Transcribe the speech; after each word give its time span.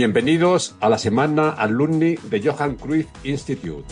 Bienvenidos 0.00 0.76
a 0.80 0.88
la 0.88 0.96
semana 0.96 1.50
alumni 1.50 2.14
de 2.14 2.40
Johan 2.42 2.76
Cruyff 2.76 3.06
Institute. 3.22 3.84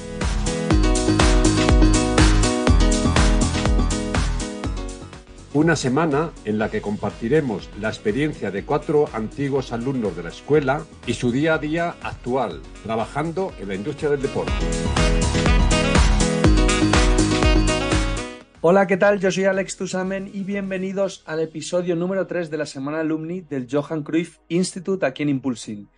Una 5.53 5.77
semana 5.77 6.31
en 6.47 6.59
la 6.59 6.71
que 6.71 6.81
compartiremos 6.81 7.69
la 7.79 7.89
experiencia 7.89 8.51
de 8.51 8.65
cuatro 8.65 9.11
antiguos 9.13 9.71
alumnos 9.71 10.17
de 10.17 10.23
la 10.23 10.31
escuela 10.31 10.83
y 11.07 11.13
su 11.13 11.31
día 11.31 11.53
a 11.53 11.59
día 11.59 11.97
actual, 12.01 12.63
trabajando 12.85 13.53
en 13.61 13.69
la 13.69 13.75
industria 13.75 14.09
del 14.09 14.23
deporte. 14.23 14.53
Hola, 18.63 18.87
¿qué 18.87 18.97
tal? 18.97 19.21
Yo 19.21 19.31
soy 19.31 19.45
Alex 19.45 19.77
Tusamen 19.77 20.31
y 20.33 20.43
bienvenidos 20.43 21.23
al 21.27 21.41
episodio 21.41 21.97
número 21.97 22.27
3 22.27 22.51
de 22.51 22.57
la 22.57 22.65
semana 22.65 23.01
alumni 23.01 23.43
del 23.43 23.69
Johan 23.71 24.03
Cruyff 24.03 24.39
Institute 24.49 25.05
aquí 25.05 25.23
en 25.23 25.29
Impulsing. 25.29 25.98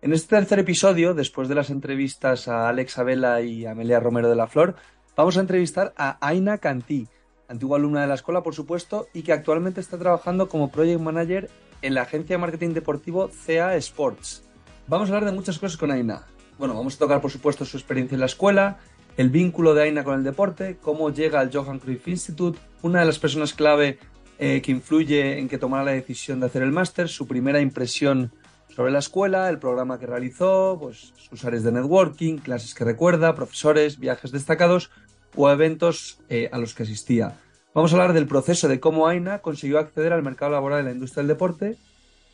En 0.00 0.12
este 0.12 0.36
tercer 0.36 0.60
episodio, 0.60 1.12
después 1.12 1.48
de 1.48 1.56
las 1.56 1.70
entrevistas 1.70 2.46
a 2.46 2.68
Alex 2.68 2.98
Abela 2.98 3.40
y 3.40 3.66
Amelia 3.66 3.98
Romero 3.98 4.30
de 4.30 4.36
la 4.36 4.46
Flor, 4.46 4.76
vamos 5.16 5.36
a 5.36 5.40
entrevistar 5.40 5.92
a 5.96 6.24
Aina 6.24 6.58
Cantí, 6.58 7.08
antigua 7.48 7.78
alumna 7.78 8.02
de 8.02 8.06
la 8.06 8.14
escuela, 8.14 8.44
por 8.44 8.54
supuesto, 8.54 9.08
y 9.12 9.22
que 9.22 9.32
actualmente 9.32 9.80
está 9.80 9.98
trabajando 9.98 10.48
como 10.48 10.70
Project 10.70 11.00
Manager 11.00 11.50
en 11.82 11.94
la 11.94 12.02
agencia 12.02 12.36
de 12.36 12.40
marketing 12.40 12.74
deportivo 12.74 13.28
CA 13.44 13.74
Sports. 13.74 14.44
Vamos 14.86 15.10
a 15.10 15.14
hablar 15.14 15.28
de 15.28 15.36
muchas 15.36 15.58
cosas 15.58 15.76
con 15.76 15.90
Aina. 15.90 16.26
Bueno, 16.60 16.74
vamos 16.74 16.94
a 16.94 16.98
tocar, 16.98 17.20
por 17.20 17.32
supuesto, 17.32 17.64
su 17.64 17.76
experiencia 17.76 18.14
en 18.14 18.20
la 18.20 18.26
escuela, 18.26 18.78
el 19.16 19.30
vínculo 19.30 19.74
de 19.74 19.82
Aina 19.82 20.04
con 20.04 20.14
el 20.14 20.22
deporte, 20.22 20.78
cómo 20.80 21.10
llega 21.10 21.40
al 21.40 21.50
Johan 21.52 21.80
Cruyff 21.80 22.06
Institute, 22.06 22.56
una 22.82 23.00
de 23.00 23.06
las 23.06 23.18
personas 23.18 23.52
clave 23.52 23.98
eh, 24.38 24.62
que 24.62 24.70
influye 24.70 25.40
en 25.40 25.48
que 25.48 25.58
tomara 25.58 25.82
la 25.82 25.90
decisión 25.90 26.38
de 26.38 26.46
hacer 26.46 26.62
el 26.62 26.70
máster, 26.70 27.08
su 27.08 27.26
primera 27.26 27.60
impresión 27.60 28.30
sobre 28.78 28.92
la 28.92 29.00
escuela, 29.00 29.48
el 29.48 29.58
programa 29.58 29.98
que 29.98 30.06
realizó, 30.06 30.78
pues 30.80 31.12
sus 31.16 31.44
áreas 31.44 31.64
de 31.64 31.72
networking, 31.72 32.36
clases 32.36 32.76
que 32.76 32.84
recuerda, 32.84 33.34
profesores, 33.34 33.98
viajes 33.98 34.30
destacados 34.30 34.92
o 35.34 35.50
eventos 35.50 36.20
eh, 36.28 36.48
a 36.52 36.58
los 36.58 36.74
que 36.74 36.84
asistía. 36.84 37.40
Vamos 37.74 37.92
a 37.92 37.96
hablar 37.96 38.12
del 38.12 38.28
proceso 38.28 38.68
de 38.68 38.78
cómo 38.78 39.08
Aina 39.08 39.40
consiguió 39.40 39.80
acceder 39.80 40.12
al 40.12 40.22
mercado 40.22 40.52
laboral 40.52 40.84
de 40.84 40.90
la 40.90 40.94
industria 40.94 41.22
del 41.22 41.26
deporte. 41.26 41.76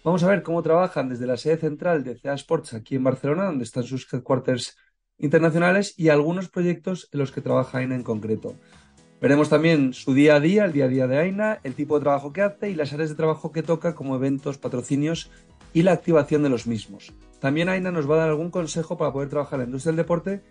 Vamos 0.04 0.22
a 0.22 0.28
ver 0.28 0.42
cómo 0.42 0.62
trabajan 0.62 1.08
desde 1.08 1.26
la 1.26 1.38
sede 1.38 1.56
central 1.56 2.04
de 2.04 2.18
CEA 2.18 2.34
Sports 2.34 2.74
aquí 2.74 2.96
en 2.96 3.04
Barcelona, 3.04 3.46
donde 3.46 3.64
están 3.64 3.84
sus 3.84 4.06
headquarters 4.12 4.76
internacionales 5.16 5.94
y 5.96 6.10
algunos 6.10 6.50
proyectos 6.50 7.08
en 7.10 7.20
los 7.20 7.32
que 7.32 7.40
trabaja 7.40 7.78
Aina 7.78 7.94
en 7.94 8.02
concreto. 8.02 8.54
Veremos 9.18 9.48
también 9.48 9.94
su 9.94 10.12
día 10.12 10.34
a 10.34 10.40
día, 10.40 10.66
el 10.66 10.72
día 10.72 10.84
a 10.84 10.88
día 10.88 11.06
de 11.06 11.16
Aina, 11.16 11.58
el 11.62 11.74
tipo 11.74 11.94
de 11.94 12.02
trabajo 12.02 12.34
que 12.34 12.42
hace 12.42 12.68
y 12.68 12.74
las 12.74 12.92
áreas 12.92 13.08
de 13.08 13.16
trabajo 13.16 13.52
que 13.52 13.62
toca 13.62 13.94
como 13.94 14.16
eventos, 14.16 14.58
patrocinios 14.58 15.30
y 15.74 15.82
la 15.82 15.92
activación 15.92 16.42
de 16.42 16.48
los 16.48 16.66
mismos. 16.66 17.12
También 17.40 17.68
Aina 17.68 17.90
nos 17.90 18.08
va 18.10 18.14
a 18.14 18.18
dar 18.20 18.30
algún 18.30 18.50
consejo 18.50 18.96
para 18.96 19.12
poder 19.12 19.28
trabajar 19.28 19.56
en 19.56 19.60
la 19.60 19.66
industria 19.66 19.90
del 19.90 19.98
deporte 19.98 20.42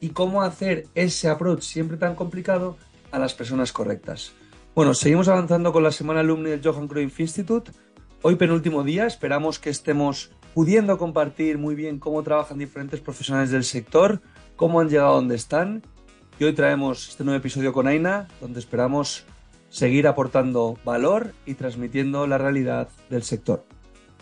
y 0.00 0.10
cómo 0.10 0.42
hacer 0.42 0.88
ese 0.94 1.28
approach 1.28 1.62
siempre 1.62 1.96
tan 1.96 2.14
complicado 2.14 2.76
a 3.12 3.18
las 3.18 3.32
personas 3.32 3.72
correctas. 3.72 4.32
Bueno, 4.74 4.92
seguimos 4.92 5.28
avanzando 5.28 5.72
con 5.72 5.82
la 5.82 5.92
semana 5.92 6.20
alumni 6.20 6.50
del 6.50 6.62
Johan 6.62 6.88
Cruyff 6.88 7.20
Institute. 7.20 7.70
Hoy 8.22 8.36
penúltimo 8.36 8.82
día, 8.82 9.06
esperamos 9.06 9.58
que 9.58 9.70
estemos 9.70 10.32
pudiendo 10.54 10.98
compartir 10.98 11.58
muy 11.58 11.74
bien 11.74 11.98
cómo 11.98 12.22
trabajan 12.22 12.58
diferentes 12.58 13.00
profesionales 13.00 13.50
del 13.50 13.64
sector, 13.64 14.20
cómo 14.56 14.80
han 14.80 14.88
llegado 14.88 15.12
a 15.12 15.14
donde 15.14 15.36
están. 15.36 15.82
Y 16.38 16.44
hoy 16.44 16.54
traemos 16.54 17.10
este 17.10 17.24
nuevo 17.24 17.38
episodio 17.38 17.72
con 17.72 17.86
Aina, 17.86 18.28
donde 18.40 18.58
esperamos 18.58 19.24
seguir 19.68 20.06
aportando 20.06 20.76
valor 20.84 21.32
y 21.46 21.54
transmitiendo 21.54 22.26
la 22.26 22.38
realidad 22.38 22.88
del 23.08 23.22
sector. 23.22 23.64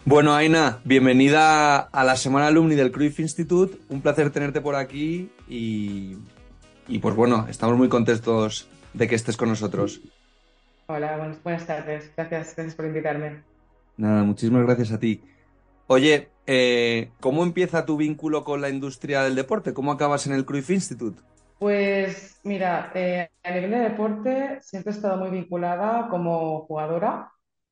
Bueno, 0.07 0.35
Aina, 0.35 0.81
bienvenida 0.85 1.79
a 1.79 2.05
la 2.05 2.17
Semana 2.17 2.47
Alumni 2.47 2.75
del 2.75 2.91
Cruyff 2.91 3.21
Institute. 3.21 3.77
Un 3.91 4.01
placer 4.01 4.31
tenerte 4.31 4.63
por 4.63 4.75
aquí 4.75 5.31
y, 5.47 6.17
pues 7.03 7.15
bueno, 7.15 7.47
estamos 7.51 7.77
muy 7.77 7.91
contentos 7.91 8.67
de 8.95 9.07
que 9.07 9.15
estés 9.15 9.37
con 9.37 9.51
nosotros. 9.51 10.01
Hola, 10.87 11.37
buenas, 11.45 11.67
tardes. 11.67 12.11
Gracias, 12.17 12.57
gracias 12.57 12.75
por 12.75 12.87
invitarme. 12.87 13.43
Nada, 13.99 14.25
muchísimas 14.25 14.65
gracias 14.65 14.91
a 14.91 14.99
ti. 14.99 15.23
Oye, 15.87 16.31
eh, 16.47 17.11
¿cómo 17.21 17.43
empieza 17.43 17.85
tu 17.85 17.99
vínculo 17.99 18.43
con 18.43 18.63
la 18.63 18.71
industria 18.71 19.23
del 19.23 19.35
deporte? 19.35 19.75
¿Cómo 19.75 19.93
acabas 19.93 20.27
en 20.27 20.33
el 20.33 20.47
Cruyff 20.47 20.71
Institute? 20.71 21.21
Pues 21.59 22.41
mira, 22.43 22.91
eh, 22.95 23.29
a 23.45 23.51
nivel 23.51 23.71
de 23.71 23.79
deporte 23.81 24.61
siempre 24.63 24.93
he 24.93 24.97
estado 24.97 25.19
muy 25.19 25.31
vinculada 25.31 26.09
como 26.09 26.61
jugadora 26.61 27.31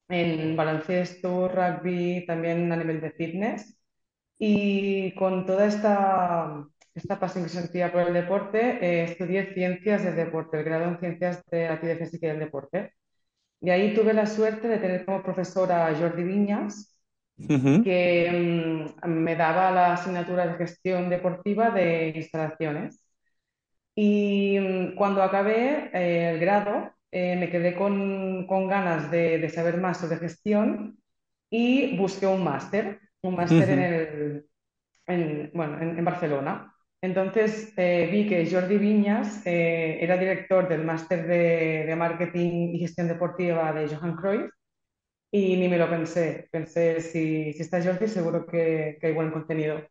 en 0.09 0.57
baloncesto, 0.57 1.49
rugby, 1.49 2.25
también 2.27 2.71
a 2.73 2.77
nivel 2.77 3.01
de 3.01 3.11
fitness. 3.13 3.79
Y 4.39 5.15
con 5.17 5.47
toda 5.47 5.67
esta, 5.67 6.67
esta 6.95 7.21
pasión 7.21 7.45
que 7.45 7.51
sentía 7.51 7.93
por 7.93 8.03
el 8.03 8.15
deporte, 8.15 8.79
eh, 8.83 9.05
estudié 9.05 9.55
ciencias 9.55 10.05
del 10.05 10.17
deporte, 10.17 10.59
el 10.59 10.65
grado 10.65 10.85
en 10.87 10.99
ciencias 11.01 11.45
de 11.51 11.69
la 11.69 11.75
actividad 11.75 11.99
física 11.99 12.27
y 12.27 12.31
del 12.31 12.41
deporte. 12.41 12.95
Y 13.61 13.71
ahí 13.71 13.95
tuve 13.95 14.15
la 14.15 14.27
suerte 14.27 14.69
de 14.69 14.79
tener 14.79 15.05
como 15.05 15.23
profesora 15.23 15.87
a 15.89 15.95
Jordi 15.97 16.25
Viñas, 16.25 16.97
que 17.83 18.93
mm, 19.05 19.09
me 19.09 19.37
daba 19.37 19.71
la 19.71 19.95
asignatura 19.95 20.47
de 20.47 20.55
gestión 20.59 21.11
deportiva 21.11 21.71
de 21.71 22.11
instalaciones. 22.17 23.03
Y 23.95 24.59
mm, 24.61 24.95
cuando 24.97 25.23
acabé 25.23 25.91
eh, 25.93 26.31
el 26.31 26.41
grado, 26.41 26.93
eh, 27.11 27.37
me 27.37 27.51
quedé 27.51 27.75
con, 27.75 28.47
ganas 28.69 29.11
de, 29.11 29.49
saber 29.51 29.79
más 29.79 29.99
sobre 29.99 30.19
gestión 30.19 30.99
y 31.51 31.97
busqué 31.97 32.27
un 32.27 32.45
máster, 32.45 33.01
un 33.23 33.37
máster 33.37 33.71
en, 33.71 34.47
en, 35.07 35.51
bueno, 35.55 35.81
en, 35.81 36.05
Barcelona. 36.05 36.75
Entonces 37.01 37.73
eh, 37.77 38.09
vi 38.13 38.29
que 38.29 38.51
Jordi 38.51 38.79
Viñas 38.79 39.47
eh, 39.47 39.99
era 40.03 40.17
director 40.19 40.69
del 40.69 40.85
máster 40.85 41.27
de, 41.27 41.95
marketing 41.97 42.75
y 42.75 42.81
gestión 42.81 43.09
deportiva 43.09 43.73
de 43.73 43.89
Johan 43.89 44.17
Cruyff 44.17 44.51
y 45.31 45.57
ni 45.57 45.69
me 45.69 45.79
lo 45.79 45.89
pensé. 45.91 46.49
Pensé, 46.53 47.01
si, 47.01 47.53
si 47.53 47.63
está 47.63 47.83
Jordi, 47.83 48.09
seguro 48.09 48.47
que, 48.47 48.99
que, 49.01 49.09
hay 49.09 49.15
buen 49.15 49.31
contenido. 49.31 49.83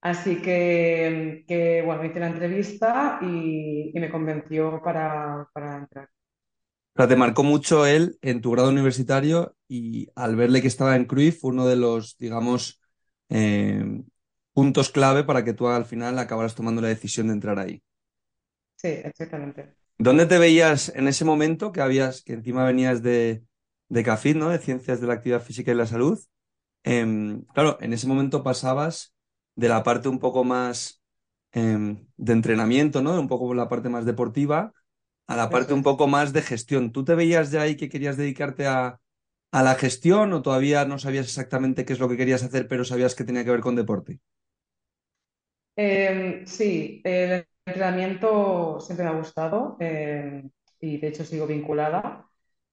Así 0.00 0.42
que, 0.42 1.44
que, 1.48 1.82
bueno, 1.82 2.04
hice 2.04 2.20
la 2.20 2.28
entrevista 2.28 3.18
y, 3.22 3.92
y 3.94 4.00
me 4.00 4.10
convenció 4.10 4.80
para, 4.82 5.48
para 5.52 5.78
entrar 5.78 6.08
te 6.96 7.16
marcó 7.16 7.42
mucho 7.42 7.84
él 7.84 8.18
en 8.22 8.40
tu 8.40 8.50
grado 8.52 8.70
universitario 8.70 9.54
y 9.68 10.08
al 10.14 10.34
verle 10.34 10.62
que 10.62 10.68
estaba 10.68 10.96
en 10.96 11.04
Cruyff, 11.04 11.44
uno 11.44 11.66
de 11.66 11.76
los, 11.76 12.16
digamos, 12.18 12.80
eh, 13.28 14.02
puntos 14.54 14.90
clave 14.90 15.22
para 15.24 15.44
que 15.44 15.52
tú 15.52 15.68
al 15.68 15.84
final 15.84 16.18
acabaras 16.18 16.54
tomando 16.54 16.80
la 16.80 16.88
decisión 16.88 17.26
de 17.26 17.34
entrar 17.34 17.58
ahí. 17.58 17.82
Sí, 18.76 18.88
exactamente. 18.88 19.74
¿Dónde 19.98 20.24
te 20.26 20.38
veías 20.38 20.90
en 20.94 21.08
ese 21.08 21.26
momento 21.26 21.72
que 21.72 21.82
habías, 21.82 22.22
que 22.22 22.32
encima 22.32 22.64
venías 22.64 23.02
de, 23.02 23.44
de 23.88 24.02
CAFID, 24.02 24.36
¿no? 24.36 24.48
De 24.48 24.58
Ciencias 24.58 25.00
de 25.00 25.06
la 25.06 25.14
Actividad 25.14 25.42
Física 25.42 25.72
y 25.72 25.74
la 25.74 25.86
Salud? 25.86 26.18
Em, 26.82 27.42
claro, 27.52 27.76
en 27.80 27.92
ese 27.92 28.06
momento 28.06 28.42
pasabas 28.42 29.14
de 29.54 29.68
la 29.68 29.82
parte 29.82 30.08
un 30.08 30.18
poco 30.18 30.44
más 30.44 31.02
em, 31.52 32.06
de 32.16 32.32
entrenamiento, 32.32 33.02
¿no? 33.02 33.18
Un 33.18 33.28
poco 33.28 33.52
la 33.52 33.68
parte 33.68 33.90
más 33.90 34.06
deportiva 34.06 34.72
a 35.26 35.36
la 35.36 35.50
parte 35.50 35.74
un 35.74 35.82
poco 35.82 36.06
más 36.06 36.32
de 36.32 36.42
gestión. 36.42 36.92
¿Tú 36.92 37.04
te 37.04 37.14
veías 37.14 37.50
ya 37.50 37.62
ahí 37.62 37.76
que 37.76 37.88
querías 37.88 38.16
dedicarte 38.16 38.66
a, 38.66 39.00
la 39.52 39.74
gestión 39.74 40.34
o 40.34 40.42
todavía 40.42 40.84
no 40.84 40.98
sabías 40.98 41.26
exactamente 41.26 41.86
qué 41.86 41.94
es 41.94 41.98
lo 41.98 42.10
que 42.10 42.18
querías 42.18 42.42
hacer, 42.42 42.68
pero 42.68 42.84
sabías 42.84 43.14
que 43.14 43.24
tenía 43.24 43.42
que 43.42 43.50
ver 43.50 43.60
con 43.60 43.74
deporte? 43.74 44.20
Em, 45.74 46.46
sí, 46.46 47.00
el 47.04 47.46
entrenamiento 47.64 48.78
siempre 48.80 49.04
me 49.04 49.12
ha 49.12 49.14
gustado 49.14 49.76
em, 49.80 50.50
y 50.80 50.98
de 50.98 51.08
hecho 51.08 51.24
sigo 51.24 51.46
vinculada, 51.46 52.28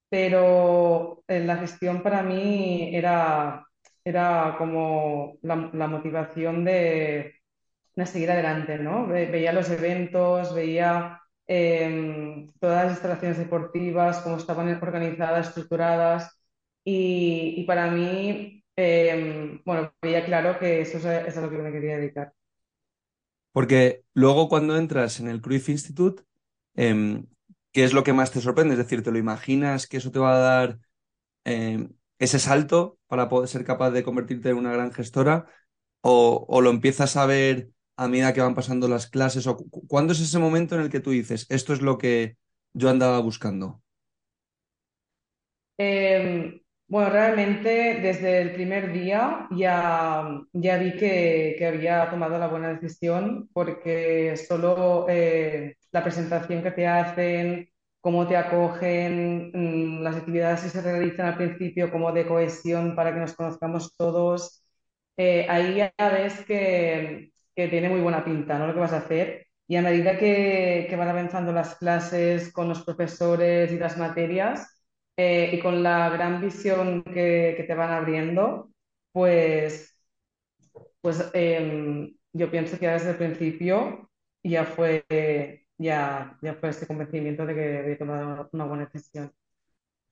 pero 0.10 1.24
la 1.28 1.58
gestión 1.58 2.04
para 2.04 2.22
mí 2.22 2.94
era, 2.94 3.66
era 4.04 4.56
como 4.58 5.38
la, 5.42 5.56
motivación 5.56 6.66
de, 6.66 7.36
de, 7.96 8.06
seguir 8.06 8.32
adelante, 8.32 8.78
¿no? 8.78 9.08
veía 9.08 9.54
los 9.54 9.70
eventos, 9.70 10.54
veía 10.54 11.23
todas 11.48 12.86
las 12.86 12.92
instalaciones 12.94 13.38
deportivas, 13.38 14.20
cómo 14.22 14.38
estaban 14.38 14.70
organizadas, 14.82 15.50
estructuradas. 15.50 16.40
Y, 16.86 17.64
para 17.66 17.90
mí, 17.92 18.64
em, 18.76 19.62
bueno, 19.66 19.94
veía 20.02 20.26
claro 20.26 20.60
que 20.60 20.82
eso 20.82 20.98
es, 20.98 21.38
a 21.38 21.42
lo 21.42 21.50
que 21.50 21.58
me 21.58 21.72
quería 21.72 21.98
dedicar. 21.98 22.34
Porque 23.52 24.04
luego 24.14 24.50
cuando 24.50 24.78
entras 24.78 25.20
en 25.20 25.28
el 25.28 25.42
Cruyff 25.42 25.70
Institute, 25.70 26.24
em, 26.76 27.28
¿qué 27.72 27.84
es 27.84 27.94
lo 27.94 28.04
que 28.04 28.14
más 28.14 28.32
te 28.32 28.42
sorprende? 28.42 28.74
Es 28.74 28.80
decir, 28.80 29.04
¿te 29.04 29.12
lo 29.12 29.18
imaginas 29.20 29.88
que 29.88 29.98
eso 29.98 30.12
te 30.12 30.20
va 30.20 30.36
a 30.36 30.40
dar 30.40 30.80
em, 31.46 31.92
ese 32.20 32.40
salto 32.40 33.00
para 33.08 33.30
poder 33.30 33.50
ser 33.50 33.66
capaz 33.66 33.92
de 33.92 34.04
convertirte 34.04 34.50
en 34.50 34.58
una 34.58 34.74
gran 34.74 34.92
gestora? 34.94 35.46
¿O, 36.02 36.46
o 36.50 36.62
lo 36.62 36.70
empiezas 36.72 37.18
a 37.18 37.26
ver 37.26 37.73
a 37.98 38.08
medida 38.08 38.34
que 38.34 38.42
van 38.42 38.56
pasando 38.56 38.88
las 38.88 39.08
clases? 39.08 39.48
¿O 39.48 39.58
cuándo 39.88 40.14
es 40.14 40.20
ese 40.22 40.40
momento 40.40 40.76
en 40.76 40.82
el 40.82 40.90
que 40.90 41.00
tú 41.00 41.12
dices, 41.12 41.46
esto 41.50 41.74
es 41.74 41.82
lo 41.82 41.98
que 41.98 42.38
yo 42.74 42.90
andaba 42.90 43.20
buscando? 43.20 43.82
Em, 45.78 46.60
Bueno, 46.88 47.10
realmente 47.10 48.00
desde 48.02 48.42
el 48.42 48.54
primer 48.54 48.92
día 48.94 49.48
ya, 49.52 50.24
ya 50.54 50.78
vi 50.78 50.96
que, 50.98 51.56
que 51.58 51.66
había 51.66 52.10
tomado 52.10 52.38
la 52.38 52.48
buena 52.48 52.70
decisión 52.74 53.50
porque 53.54 54.36
solo 54.38 55.08
eh, 55.10 55.76
la 55.92 56.04
presentación 56.04 56.62
que 56.62 56.72
te 56.72 56.86
hacen, 56.88 57.70
cómo 58.02 58.28
te 58.28 58.38
acogen, 58.38 59.52
mm, 59.54 60.04
las 60.04 60.18
actividades 60.18 60.62
que 60.64 60.70
se 60.70 60.82
realizan 60.82 61.28
al 61.28 61.38
principio 61.38 61.90
como 61.92 62.12
de 62.12 62.28
cohesión 62.28 62.96
para 62.96 63.14
que 63.14 63.22
nos 63.22 63.34
conozcamos 63.34 63.96
todos, 63.98 64.64
eh, 65.18 65.48
ahí 65.50 65.76
ya 65.78 65.94
ves 66.00 66.42
que, 66.46 67.33
que 67.56 67.68
tiene 67.68 67.90
muy 67.90 68.02
buena 68.02 68.26
pinta, 68.26 68.58
¿no? 68.60 68.68
Lo 68.68 68.74
que 68.74 68.80
vas 68.80 68.94
a 68.94 68.98
hacer. 68.98 69.48
Y 69.68 69.76
a 69.78 69.82
medida 69.82 70.18
que, 70.18 70.88
que 70.90 70.96
van 70.96 71.10
avanzando 71.10 71.52
las 71.54 71.76
clases 71.76 72.52
con 72.52 72.68
los 72.70 72.84
profesores 72.84 73.72
y 73.72 73.80
las 73.80 73.98
materias, 73.98 74.68
eh, 75.18 75.52
y 75.54 75.60
con 75.60 75.84
la 75.84 76.10
gran 76.10 76.42
visión 76.42 77.04
que, 77.04 77.54
que 77.58 77.64
te 77.68 77.76
van 77.76 77.92
abriendo, 77.92 78.72
pues, 79.12 79.96
pues 81.02 81.30
em, 81.34 82.16
yo 82.34 82.50
pienso 82.52 82.80
que 82.80 82.88
desde 82.88 83.12
el 83.12 83.18
principio 83.18 84.10
ya 84.44 84.66
fue, 84.66 85.06
ya, 85.78 86.38
ya 86.42 86.54
fue 86.56 86.70
ese 86.70 86.88
convencimiento 86.88 87.46
de 87.46 87.56
que 87.56 87.78
había 87.80 87.98
tomado 87.98 88.50
una 88.52 88.66
buena 88.66 88.86
decisión. 88.86 89.32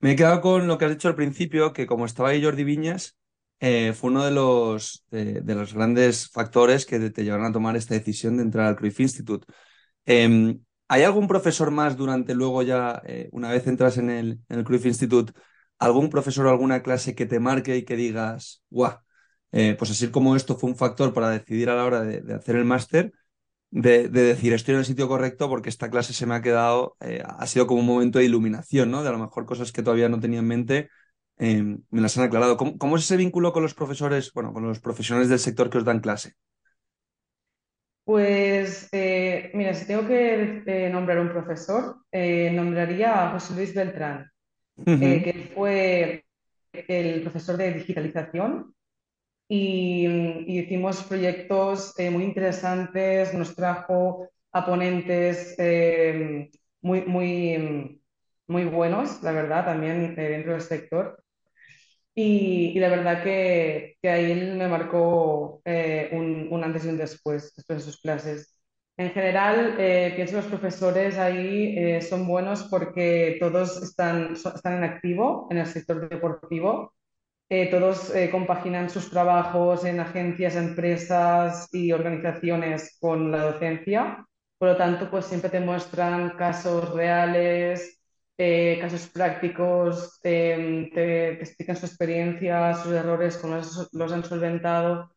Me 0.00 0.12
he 0.12 0.16
quedado 0.16 0.40
con 0.40 0.66
lo 0.66 0.76
que 0.78 0.84
has 0.84 0.90
dicho 0.90 1.08
al 1.08 1.14
principio, 1.16 1.72
que 1.72 1.86
como 1.86 2.04
estaba 2.06 2.30
ahí 2.30 2.42
Jordi 2.42 2.64
Viñas, 2.64 3.16
eh, 3.64 3.92
fue 3.92 4.10
uno 4.10 4.24
de 4.24 4.32
los, 4.32 5.06
de, 5.12 5.40
los 5.54 5.72
grandes 5.72 6.28
factores 6.28 6.84
que 6.84 6.98
te 7.10 7.22
llevaron 7.22 7.46
a 7.46 7.52
tomar 7.52 7.76
esta 7.76 7.94
decisión 7.94 8.36
de 8.36 8.42
entrar 8.42 8.66
al 8.66 8.74
Cruyff 8.74 8.98
Institute. 8.98 9.46
Em, 10.04 10.60
¿Hay 10.88 11.04
algún 11.04 11.28
profesor 11.28 11.70
más 11.70 11.96
durante 11.96 12.34
luego 12.34 12.62
ya, 12.64 13.00
eh, 13.06 13.28
una 13.30 13.50
vez 13.52 13.66
entras 13.68 13.98
en 13.98 14.10
el, 14.10 14.40
en 14.48 14.58
el 14.58 14.84
Institute, 14.84 15.32
algún 15.78 16.10
profesor 16.10 16.46
o 16.46 16.50
alguna 16.50 16.82
clase 16.82 17.14
que 17.14 17.26
te 17.26 17.38
marque 17.38 17.76
y 17.76 17.84
que 17.84 17.94
digas, 17.96 18.64
guau, 18.68 18.98
eh, 19.52 19.76
pues 19.78 19.92
así 19.92 20.08
como 20.08 20.34
esto 20.34 20.56
fue 20.56 20.70
un 20.70 20.76
factor 20.76 21.14
para 21.14 21.30
decidir 21.30 21.70
a 21.70 21.76
la 21.76 21.84
hora 21.84 22.02
de, 22.02 22.34
hacer 22.34 22.56
el 22.56 22.64
máster, 22.64 23.12
de, 23.70 24.08
de, 24.08 24.22
decir 24.22 24.54
estoy 24.54 24.74
en 24.74 24.80
el 24.80 24.86
sitio 24.86 25.08
correcto 25.08 25.48
porque 25.48 25.68
esta 25.68 25.90
clase 25.90 26.14
se 26.14 26.26
me 26.26 26.34
ha 26.34 26.42
quedado, 26.42 26.96
ha 27.00 27.46
sido 27.46 27.68
como 27.68 27.80
un 27.80 27.86
momento 27.86 28.18
de 28.18 28.24
iluminación, 28.24 28.90
¿no? 28.90 29.02
De 29.04 29.08
a 29.10 29.12
lo 29.12 29.18
mejor 29.18 29.46
cosas 29.46 29.72
que 29.72 29.82
todavía 29.84 30.08
no 30.08 30.20
tenía 30.20 30.40
en 30.40 30.48
mente, 30.48 30.90
eh, 31.42 31.62
me 31.90 32.00
las 32.00 32.16
han 32.16 32.24
aclarado. 32.24 32.56
¿Cómo, 32.56 32.78
¿Cómo, 32.78 32.96
es 32.96 33.04
ese 33.04 33.16
vínculo 33.16 33.52
con 33.52 33.62
los 33.62 33.74
profesores, 33.74 34.32
bueno, 34.34 34.52
con 34.52 34.62
los 34.66 34.80
profesionales 34.80 35.28
del 35.28 35.38
sector 35.40 35.68
que 35.70 35.78
os 35.78 35.84
dan 35.84 36.00
clase? 36.00 36.34
Pues 38.04 38.88
eh, 38.92 39.50
mira, 39.54 39.74
si 39.74 39.86
tengo 39.86 40.06
que 40.06 40.62
eh, 40.66 40.90
nombrar 40.90 41.18
un 41.20 41.30
profesor, 41.30 41.98
eh, 42.10 42.50
nombraría 42.52 43.28
a 43.28 43.32
José 43.32 43.54
Luis 43.54 43.74
Beltrán, 43.74 44.28
Uh 44.76 44.84
-huh. 44.86 45.22
que 45.24 45.50
fue 45.54 46.24
el 46.72 47.20
profesor 47.22 47.56
de 47.58 47.74
digitalización 47.74 48.74
y, 49.48 50.06
y 50.46 50.60
hicimos 50.60 51.02
proyectos 51.04 51.94
muy 52.10 52.24
interesantes, 52.24 53.34
nos 53.34 53.54
trajo 53.54 54.30
a 54.52 54.64
ponentes 54.64 55.54
muy, 56.80 57.02
muy, 57.02 58.00
muy 58.48 58.64
buenos, 58.64 59.22
la 59.22 59.32
verdad, 59.32 59.66
también 59.66 60.14
dentro 60.16 60.52
del 60.52 60.62
sector. 60.62 61.21
Y, 62.14 62.72
y, 62.76 62.78
la 62.80 62.88
verdad 62.90 63.22
que, 63.24 63.96
que 64.02 64.10
ahí 64.10 64.34
me 64.34 64.68
marcó 64.68 65.62
eh, 65.64 66.10
un, 66.12 66.48
un, 66.50 66.62
antes 66.64 66.84
y 66.84 66.88
un 66.88 66.98
después, 66.98 67.54
después 67.56 67.78
de 67.78 67.84
sus 67.92 68.00
clases. 68.00 68.54
En 68.98 69.10
general, 69.12 69.76
eh, 69.78 70.12
pienso 70.14 70.32
que 70.34 70.36
los 70.42 70.46
profesores 70.46 71.16
ahí 71.18 71.74
eh, 71.78 72.02
son 72.02 72.26
buenos 72.26 72.64
porque 72.64 73.38
todos 73.40 73.82
están, 73.82 74.34
están 74.34 74.74
en 74.74 74.84
activo 74.84 75.48
en 75.50 75.58
el 75.58 75.66
sector 75.66 76.06
deportivo, 76.10 76.92
eh, 77.48 77.70
todos 77.70 78.14
eh, 78.14 78.30
compaginan 78.30 78.90
sus 78.90 79.10
trabajos 79.10 79.84
en 79.84 80.00
agencias, 80.00 80.56
empresas 80.56 81.68
y 81.72 81.92
organizaciones 81.92 82.96
con 83.00 83.30
la 83.32 83.52
docencia. 83.52 84.26
Por 84.58 84.68
lo 84.70 84.76
tanto, 84.76 85.10
pues 85.10 85.26
siempre 85.26 85.50
te 85.50 85.60
muestran 85.60 86.30
casos 86.36 86.92
reales 86.94 88.01
eh, 88.38 88.78
casos 88.80 89.08
prácticos, 89.08 90.18
te, 90.20 91.40
explican 91.40 91.76
su 91.76 91.86
experiencia, 91.86 92.74
sus 92.74 92.92
errores, 92.92 93.36
cómo 93.36 93.56
los, 93.56 94.12
han 94.12 94.24
solventado. 94.24 95.14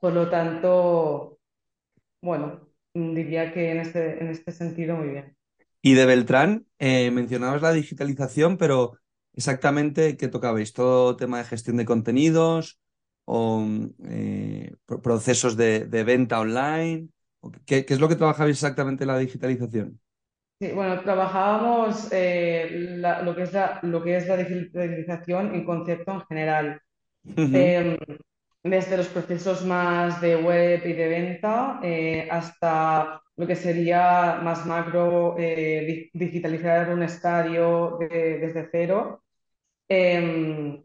Por 0.00 0.12
lo 0.12 0.28
tanto, 0.30 1.38
bueno, 2.22 2.68
diría 2.94 3.52
que 3.52 3.70
en 3.70 3.78
este, 3.80 4.22
en 4.22 4.28
este 4.28 4.52
sentido 4.52 4.96
muy 4.96 5.08
bien. 5.08 5.36
Y 5.82 5.94
de 5.94 6.06
Beltrán, 6.06 6.66
eh, 6.78 7.10
mencionabas 7.10 7.62
la 7.62 7.72
digitalización, 7.72 8.58
pero 8.58 8.98
exactamente 9.34 10.16
qué 10.16 10.28
tocabais? 10.28 10.72
¿Todo 10.72 11.16
tema 11.16 11.38
de 11.38 11.44
gestión 11.44 11.76
de 11.78 11.86
contenidos 11.86 12.78
o 13.24 13.66
eh, 14.04 14.74
procesos 15.02 15.56
de, 15.56 15.86
venta 16.04 16.40
online? 16.40 17.08
¿Qué, 17.64 17.86
¿Qué, 17.86 17.94
es 17.94 18.00
lo 18.00 18.08
que 18.08 18.16
trabajabais 18.16 18.56
exactamente 18.56 19.04
en 19.04 19.08
la 19.08 19.18
digitalización? 19.18 19.98
Sí, 20.60 20.72
bueno, 20.72 21.00
trabajábamos 21.02 22.08
eh, 22.12 22.68
la, 22.98 23.22
lo, 23.22 23.34
que 23.34 23.44
es 23.44 23.52
la, 23.54 23.80
lo 23.82 24.02
que 24.02 24.16
es 24.18 24.28
la 24.28 24.36
digitalización 24.36 25.54
en 25.54 25.64
concepto 25.64 26.12
en 26.12 26.20
general. 26.26 26.82
Eh, 27.52 27.96
desde 28.64 28.96
los 28.98 29.08
procesos 29.08 29.64
más 29.64 30.20
de 30.20 30.36
web 30.36 30.82
y 30.86 30.92
de 30.94 31.08
venta 31.08 31.80
eh, 31.82 32.28
hasta 32.30 33.22
lo 33.36 33.46
que 33.46 33.56
sería 33.56 34.40
más 34.42 34.66
macro, 34.66 35.36
eh, 35.38 36.10
digitalizar 36.14 36.90
un 36.94 37.02
estadio 37.04 37.98
de, 38.00 38.38
desde 38.40 38.68
cero. 38.72 39.24
Em, 39.88 40.82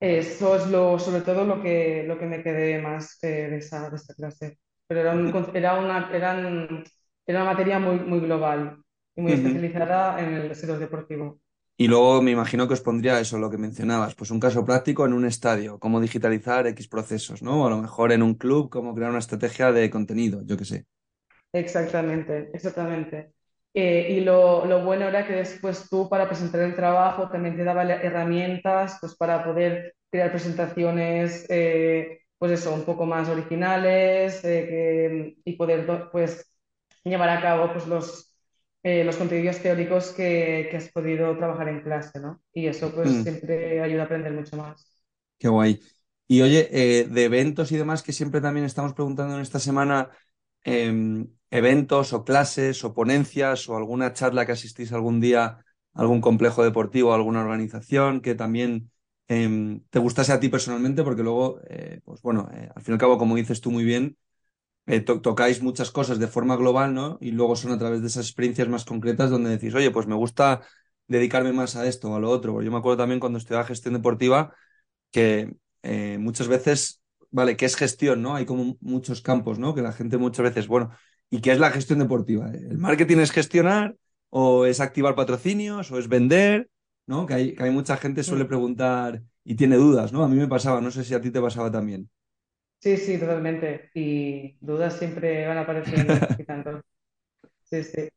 eso 0.00 0.56
es 0.56 0.68
lo, 0.68 0.98
sobre 0.98 1.22
todo 1.22 1.44
lo 1.44 1.62
que, 1.62 2.04
lo 2.06 2.18
que 2.18 2.26
me 2.26 2.42
quedé 2.42 2.78
más 2.80 3.18
de 3.20 3.56
esa, 3.58 3.90
de 3.90 3.96
esta 3.96 4.14
clase. 4.14 4.58
Pero 4.88 5.00
era, 5.00 5.12
un, 5.12 5.50
era, 5.56 5.78
una, 5.78 6.10
eran, 6.14 6.84
era 7.26 7.42
una 7.42 7.52
materia 7.52 7.78
muy, 7.78 7.96
muy 8.00 8.20
global 8.20 8.82
y 9.16 9.22
muy 9.22 9.32
uh 9.32 9.34
-huh. 9.34 9.38
especializada 9.38 10.20
en 10.20 10.34
el 10.34 10.54
sector 10.54 10.78
deportivo. 10.78 11.40
Y 11.78 11.88
luego 11.88 12.22
me 12.22 12.30
imagino 12.30 12.66
que 12.66 12.74
os 12.74 12.80
pondría 12.80 13.20
eso, 13.20 13.38
lo 13.38 13.50
que 13.50 13.58
mencionabas, 13.58 14.14
pues 14.14 14.30
un 14.30 14.40
caso 14.40 14.64
práctico 14.64 15.04
en 15.04 15.12
un 15.12 15.26
estadio, 15.26 15.78
cómo 15.78 16.00
digitalizar 16.00 16.66
X 16.68 16.88
procesos, 16.88 17.42
¿no? 17.42 17.62
O 17.62 17.66
a 17.66 17.70
lo 17.70 17.78
mejor 17.78 18.12
en 18.12 18.22
un 18.22 18.34
club, 18.34 18.70
cómo 18.70 18.94
crear 18.94 19.10
una 19.10 19.18
estrategia 19.18 19.72
de 19.72 19.90
contenido, 19.90 20.42
yo 20.44 20.56
qué 20.56 20.64
sé. 20.64 20.86
Exactamente, 21.52 22.50
exactamente. 22.54 23.32
Eh, 23.74 24.08
y 24.16 24.20
lo, 24.20 24.64
lo, 24.64 24.84
bueno 24.84 25.06
era 25.06 25.26
que 25.26 25.34
después 25.34 25.88
tú 25.90 26.08
para 26.08 26.26
presentar 26.26 26.62
el 26.62 26.74
trabajo 26.74 27.28
también 27.28 27.56
te 27.56 27.64
daba 27.64 27.82
herramientas 27.84 28.96
pues, 29.00 29.14
para 29.14 29.44
poder 29.44 29.94
crear 30.10 30.30
presentaciones, 30.30 31.44
eh, 31.50 32.20
pues 32.38 32.52
eso, 32.52 32.72
un 32.72 32.84
poco 32.84 33.04
más 33.04 33.28
originales 33.28 34.42
eh, 34.44 34.66
que, 34.66 35.36
y 35.44 35.56
poder 35.56 35.86
pues 36.10 36.50
llevar 37.04 37.28
a 37.28 37.42
cabo 37.42 37.72
pues 37.72 37.86
los 37.86 38.25
eh, 38.86 39.02
los 39.02 39.16
contenidos 39.16 39.58
teóricos 39.58 40.12
que, 40.12 40.68
que, 40.70 40.76
has 40.76 40.88
podido 40.92 41.36
trabajar 41.36 41.68
en 41.68 41.80
clase, 41.80 42.20
¿no? 42.20 42.40
Y 42.52 42.68
eso 42.68 42.94
pues 42.94 43.10
mm. 43.10 43.22
siempre 43.24 43.80
ayuda 43.80 44.02
a 44.02 44.04
aprender 44.04 44.32
mucho 44.32 44.56
más. 44.56 45.02
Qué 45.40 45.48
guay. 45.48 45.80
Y 46.28 46.42
oye, 46.42 46.68
eh, 46.70 47.08
de 47.08 47.24
eventos 47.24 47.72
y 47.72 47.76
demás 47.76 48.04
que 48.04 48.12
siempre 48.12 48.40
también 48.40 48.64
estamos 48.64 48.94
preguntando 48.94 49.34
en 49.34 49.40
esta 49.40 49.58
semana, 49.58 50.10
eh, 50.62 51.26
eventos 51.50 52.12
o 52.12 52.24
clases 52.24 52.84
o 52.84 52.94
ponencias 52.94 53.68
o 53.68 53.76
alguna 53.76 54.12
charla 54.12 54.46
que 54.46 54.52
asistís 54.52 54.92
algún 54.92 55.20
día, 55.20 55.64
algún 55.92 56.20
complejo 56.20 56.62
deportivo, 56.62 57.12
alguna 57.12 57.40
organización 57.40 58.20
que 58.20 58.36
también 58.36 58.92
em, 59.26 59.80
te 59.90 59.98
gustase 59.98 60.32
a 60.32 60.38
ti 60.38 60.48
personalmente, 60.48 61.02
porque 61.02 61.24
luego, 61.24 61.60
eh, 61.68 62.02
pues 62.04 62.22
bueno, 62.22 62.48
al 62.52 62.82
fin 62.84 62.92
y 62.92 62.94
al 62.94 63.00
cabo, 63.00 63.18
como 63.18 63.34
dices 63.34 63.60
tú 63.60 63.72
muy 63.72 63.82
bien, 63.82 64.16
eh, 64.86 65.00
to 65.00 65.20
tocáis 65.20 65.62
muchas 65.62 65.90
cosas 65.90 66.18
de 66.18 66.28
forma 66.28 66.56
global, 66.56 66.94
¿no? 66.94 67.18
Y 67.20 67.32
luego 67.32 67.56
son 67.56 67.72
a 67.72 67.78
través 67.78 68.00
de 68.00 68.08
esas 68.08 68.26
experiencias 68.26 68.68
más 68.68 68.84
concretas 68.84 69.30
donde 69.30 69.50
decís, 69.50 69.74
oye, 69.74 69.90
pues 69.90 70.06
me 70.06 70.14
gusta 70.14 70.62
dedicarme 71.08 71.52
más 71.52 71.76
a 71.76 71.86
esto 71.86 72.10
o 72.10 72.16
a 72.16 72.20
lo 72.20 72.30
otro. 72.30 72.52
Porque 72.52 72.66
yo 72.66 72.72
me 72.72 72.78
acuerdo 72.78 72.98
también 72.98 73.20
cuando 73.20 73.38
estudiaba 73.38 73.64
gestión 73.64 73.94
deportiva 73.94 74.54
que 75.10 75.54
eh, 75.82 76.18
muchas 76.18 76.48
veces, 76.48 77.02
vale, 77.30 77.56
¿qué 77.56 77.66
es 77.66 77.76
gestión, 77.76 78.22
no? 78.22 78.34
Hay 78.36 78.46
como 78.46 78.76
muchos 78.80 79.22
campos, 79.22 79.58
¿no? 79.58 79.74
Que 79.74 79.82
la 79.82 79.92
gente 79.92 80.18
muchas 80.18 80.44
veces, 80.44 80.66
bueno, 80.68 80.90
¿y 81.30 81.40
qué 81.40 81.52
es 81.52 81.58
la 81.58 81.70
gestión 81.70 81.98
deportiva? 81.98 82.50
¿El 82.50 82.78
marketing 82.78 83.18
es 83.18 83.32
gestionar? 83.32 83.96
¿O 84.30 84.66
es 84.66 84.80
activar 84.80 85.14
patrocinios? 85.14 85.90
¿O 85.92 85.98
es 85.98 86.08
vender? 86.08 86.68
¿No? 87.06 87.26
Que 87.26 87.34
hay, 87.34 87.54
que 87.54 87.64
hay 87.64 87.70
mucha 87.70 87.96
gente 87.96 88.22
suele 88.24 88.44
preguntar 88.44 89.22
y 89.44 89.54
tiene 89.54 89.76
dudas, 89.76 90.12
¿no? 90.12 90.24
A 90.24 90.28
mí 90.28 90.36
me 90.36 90.48
pasaba, 90.48 90.80
no 90.80 90.90
sé 90.90 91.04
si 91.04 91.14
a 91.14 91.20
ti 91.20 91.30
te 91.30 91.40
pasaba 91.40 91.70
también. 91.70 92.10
Sí, 92.78 92.96
sí, 92.98 93.18
totalmente. 93.18 93.90
Y 93.94 94.56
dudas 94.60 94.98
siempre 94.98 95.46
van 95.46 95.58
apareciendo 95.58 96.14
y 96.38 96.44
tanto. 96.44 96.80
Sí, 97.64 97.84
sí. 97.84 98.08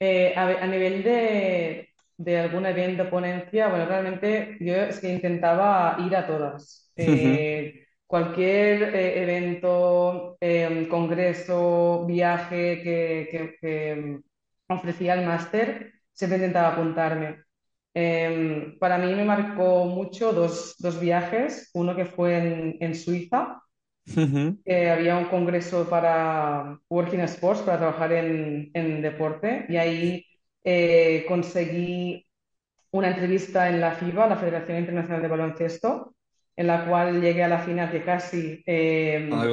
Eh, 0.00 0.34
a, 0.36 0.46
a, 0.64 0.66
nivel 0.68 1.02
de, 1.04 1.90
de 2.18 2.38
algún 2.40 2.66
evento, 2.66 3.10
ponencia, 3.10 3.68
bueno, 3.68 3.86
realmente 3.86 4.56
yo 4.60 4.74
es 4.74 5.00
que 5.00 5.12
intentaba 5.12 5.96
ir 6.06 6.16
a 6.16 6.26
todas. 6.26 6.92
Eh, 6.96 7.86
cualquier 8.06 8.94
eh, 8.96 9.22
evento, 9.24 10.36
em, 10.40 10.88
congreso, 10.88 12.06
viaje 12.06 12.82
que, 12.82 13.28
que, 13.30 13.56
que 13.60 14.20
ofrecía 14.68 15.14
el 15.14 15.26
máster, 15.26 15.92
siempre 16.12 16.38
intentaba 16.38 16.74
apuntarme. 16.74 17.44
Em, 17.94 18.78
para 18.78 18.98
mí 18.98 19.14
me 19.14 19.24
marcó 19.24 19.86
mucho 19.86 20.32
dos, 20.32 20.76
dos 20.78 21.00
viajes, 21.00 21.70
uno 21.74 21.96
que 21.96 22.04
fue 22.06 22.36
en, 22.38 22.76
en 22.80 22.94
Suiza, 22.94 23.62
Ujú. 24.06 24.58
que 24.64 24.90
había 24.90 25.16
un 25.16 25.26
congreso 25.26 25.88
para 25.88 26.78
Working 26.90 27.20
Sports, 27.20 27.62
para 27.62 27.78
trabajar 27.78 28.12
en, 28.12 28.70
en 28.74 29.02
deporte, 29.02 29.66
y 29.68 29.76
ahí 29.76 30.26
eh, 30.64 31.24
conseguí 31.28 32.26
una 32.92 33.10
entrevista 33.10 33.68
en 33.68 33.80
la 33.80 33.92
FIBA, 33.92 34.28
la 34.28 34.36
Federación 34.36 34.78
Internacional 34.78 35.22
de 35.22 35.28
Baloncesto, 35.28 36.16
en 36.56 36.66
la 36.68 36.86
cual 36.88 37.20
llegué 37.22 37.44
a 37.44 37.48
la 37.48 37.60
final 37.60 37.90
que 37.92 38.04
casi, 38.04 38.62
eh. 38.66 39.50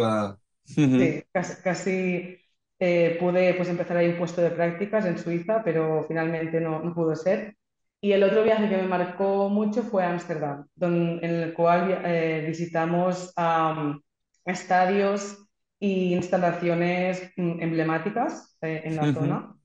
Ujú. 0.77 0.97
sí, 0.97 1.23
casi, 1.31 1.61
casi, 1.63 2.37
eh, 2.79 3.17
pude 3.19 3.53
pues, 3.55 3.69
empezar 3.69 3.97
ahí 3.97 4.09
un 4.09 4.17
puesto 4.17 4.41
de 4.41 4.51
prácticas 4.51 5.05
en 5.05 5.17
Suiza, 5.17 5.61
pero 5.63 6.03
finalmente 6.07 6.59
no, 6.61 6.79
no 6.81 6.93
pudo 6.93 7.15
ser. 7.15 7.55
Y 8.01 8.11
el 8.11 8.23
otro 8.23 8.43
viaje 8.43 8.67
que 8.69 8.77
me 8.77 8.83
marcó 8.87 9.49
mucho 9.49 9.81
fue 9.83 10.03
a 10.03 10.11
Ámsterdam, 10.11 10.67
en 10.81 11.23
el 11.23 11.53
cual 11.53 12.01
eh, 12.05 12.43
visitamos 12.47 13.31
am, 13.37 14.01
estadios 14.45 15.37
e 15.79 16.13
instalaciones 16.15 17.31
mm, 17.37 17.61
emblemáticas 17.61 18.57
eh, 18.61 18.81
en 18.85 18.95
la 18.95 19.11
zona. 19.13 19.55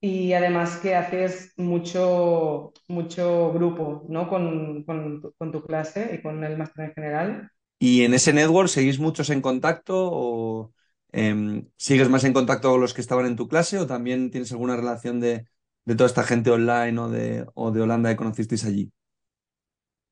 Y 0.00 0.32
además 0.34 0.76
que 0.78 0.94
haces 0.96 1.54
mucho, 1.56 2.72
mucho 2.88 3.52
grupo, 3.52 4.06
¿no? 4.08 4.28
Con, 4.28 4.84
con 4.84 5.52
tu 5.52 5.62
clase 5.64 6.14
y 6.14 6.22
con 6.22 6.44
el 6.44 6.58
máster 6.58 6.86
en 6.86 6.94
general. 6.94 7.50
¿Y 7.78 8.02
en 8.02 8.14
ese 8.14 8.32
network 8.32 8.68
seguís 8.68 8.98
muchos 8.98 9.30
en 9.30 9.40
contacto 9.40 9.94
o 10.12 10.72
em, 11.12 11.68
sigues 11.76 12.08
más 12.08 12.24
en 12.24 12.32
contacto 12.32 12.70
con 12.72 12.80
los 12.80 12.92
que 12.94 13.00
estaban 13.00 13.26
en 13.26 13.36
tu 13.36 13.48
clase 13.48 13.78
o 13.78 13.86
también 13.86 14.30
tienes 14.30 14.50
alguna 14.52 14.76
relación 14.76 15.20
de, 15.20 15.46
de 15.84 15.94
toda 15.94 16.08
esta 16.08 16.24
gente 16.24 16.50
online 16.50 16.98
o 17.00 17.08
de, 17.08 17.46
o 17.54 17.70
de 17.70 17.80
Holanda 17.82 18.10
que 18.10 18.16
conocisteis 18.16 18.64
allí? 18.64 18.90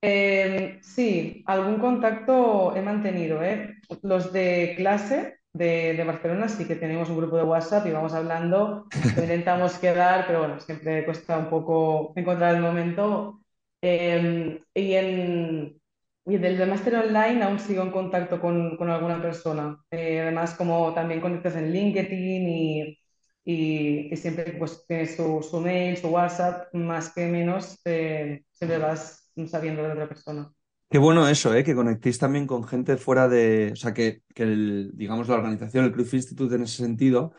Eh, 0.02 0.78
sí, 0.82 1.42
algún 1.46 1.78
contacto 1.80 2.76
he 2.76 2.82
mantenido, 2.82 3.42
¿eh? 3.42 3.74
Los 4.02 4.32
de 4.32 4.74
clase 4.76 5.38
de, 5.52 5.94
de 5.94 6.04
Barcelona 6.04 6.48
sí 6.48 6.66
que 6.66 6.76
tenemos 6.76 7.08
un 7.08 7.16
grupo 7.16 7.36
de 7.36 7.42
WhatsApp 7.44 7.86
y 7.86 7.90
vamos 7.92 8.12
hablando, 8.12 8.86
intentamos 9.16 9.78
quedar, 9.78 10.26
pero 10.26 10.40
bueno, 10.40 10.60
siempre 10.60 11.04
cuesta 11.04 11.38
un 11.38 11.48
poco 11.50 12.12
encontrar 12.16 12.54
el 12.54 12.62
momento. 12.62 13.40
Eh, 13.82 14.62
y 14.74 14.92
en, 14.94 15.80
y 16.26 16.36
del 16.38 16.58
de 16.58 16.66
máster 16.66 16.94
online 16.96 17.42
aún 17.42 17.58
sigo 17.58 17.82
en 17.82 17.90
contacto 17.90 18.40
con, 18.40 18.76
con 18.76 18.90
alguna 18.90 19.20
persona. 19.20 19.78
Eh, 19.90 20.20
además, 20.20 20.54
como 20.54 20.92
también 20.94 21.20
conectas 21.20 21.56
en 21.56 21.72
LinkedIn 21.72 22.48
y, 22.48 22.98
y, 23.44 24.12
y 24.12 24.16
siempre 24.16 24.52
pues 24.58 24.84
tienes 24.86 25.16
su, 25.16 25.42
su 25.42 25.60
mail, 25.60 25.96
su 25.96 26.08
WhatsApp, 26.08 26.72
más 26.74 27.12
que 27.14 27.26
menos, 27.26 27.78
eh, 27.84 28.42
siempre 28.52 28.78
vas 28.78 29.25
sabiendo 29.48 29.82
de 29.82 29.92
otra 29.92 30.08
persona. 30.08 30.52
Qué 30.88 30.98
bueno 30.98 31.28
eso, 31.28 31.52
¿eh? 31.54 31.64
Que 31.64 31.74
conectéis 31.74 32.18
también 32.18 32.46
con 32.46 32.62
gente 32.64 32.96
fuera 32.96 33.28
de, 33.28 33.72
o 33.72 33.76
sea, 33.76 33.92
que, 33.92 34.22
que 34.34 34.44
el, 34.44 34.92
digamos 34.94 35.28
la 35.28 35.34
organización, 35.34 35.84
el 35.84 35.92
Cruyff 35.92 36.14
Institute 36.14 36.54
en 36.54 36.62
ese 36.62 36.76
sentido, 36.84 37.32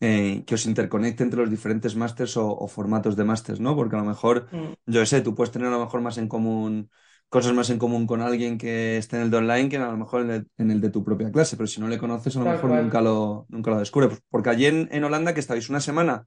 eh, 0.00 0.44
que 0.46 0.54
os 0.56 0.66
interconecte 0.66 1.22
entre 1.24 1.40
los 1.40 1.50
diferentes 1.50 1.96
másters 1.96 2.36
o, 2.38 2.48
o 2.56 2.68
formatos 2.68 3.16
de 3.16 3.24
másters, 3.24 3.60
¿no? 3.60 3.76
Porque 3.76 3.96
a 3.96 4.00
lo 4.00 4.06
mejor, 4.06 4.48
Mm, 4.52 4.74
yo 4.86 5.06
sé, 5.06 5.22
tú 5.22 5.34
puedes 5.34 5.52
tener 5.52 5.68
a 5.68 5.72
lo 5.72 5.80
mejor 5.80 6.02
más 6.02 6.18
en 6.18 6.28
común, 6.28 6.90
cosas 7.30 7.54
más 7.54 7.70
en 7.70 7.78
común 7.78 8.06
con 8.06 8.22
alguien 8.22 8.58
que 8.58 8.98
esté 8.98 9.16
en 9.16 9.22
el 9.24 9.30
de 9.32 9.38
online 9.38 9.68
que 9.70 9.78
a 9.78 9.90
lo 9.90 9.96
mejor 9.98 10.22
en 10.22 10.30
el, 10.32 10.48
en 10.58 10.70
el 10.72 10.80
de 10.80 10.90
tu 10.90 11.04
propia 11.04 11.32
clase, 11.32 11.56
pero 11.56 11.66
si 11.68 11.80
no 11.80 11.88
le 11.88 11.98
conoces 11.98 12.36
a 12.36 12.40
lo 12.40 12.46
mejor 12.46 12.72
nunca 12.72 13.00
lo, 13.02 13.46
nunca 13.50 13.70
lo 13.72 13.78
descubre. 13.80 14.08
Pues 14.08 14.22
porque 14.30 14.50
allí 14.50 14.66
en, 14.66 14.88
en 14.92 15.04
Holanda 15.04 15.34
que 15.34 15.40
estáis 15.40 15.70
una 15.70 15.80
semana, 15.80 16.26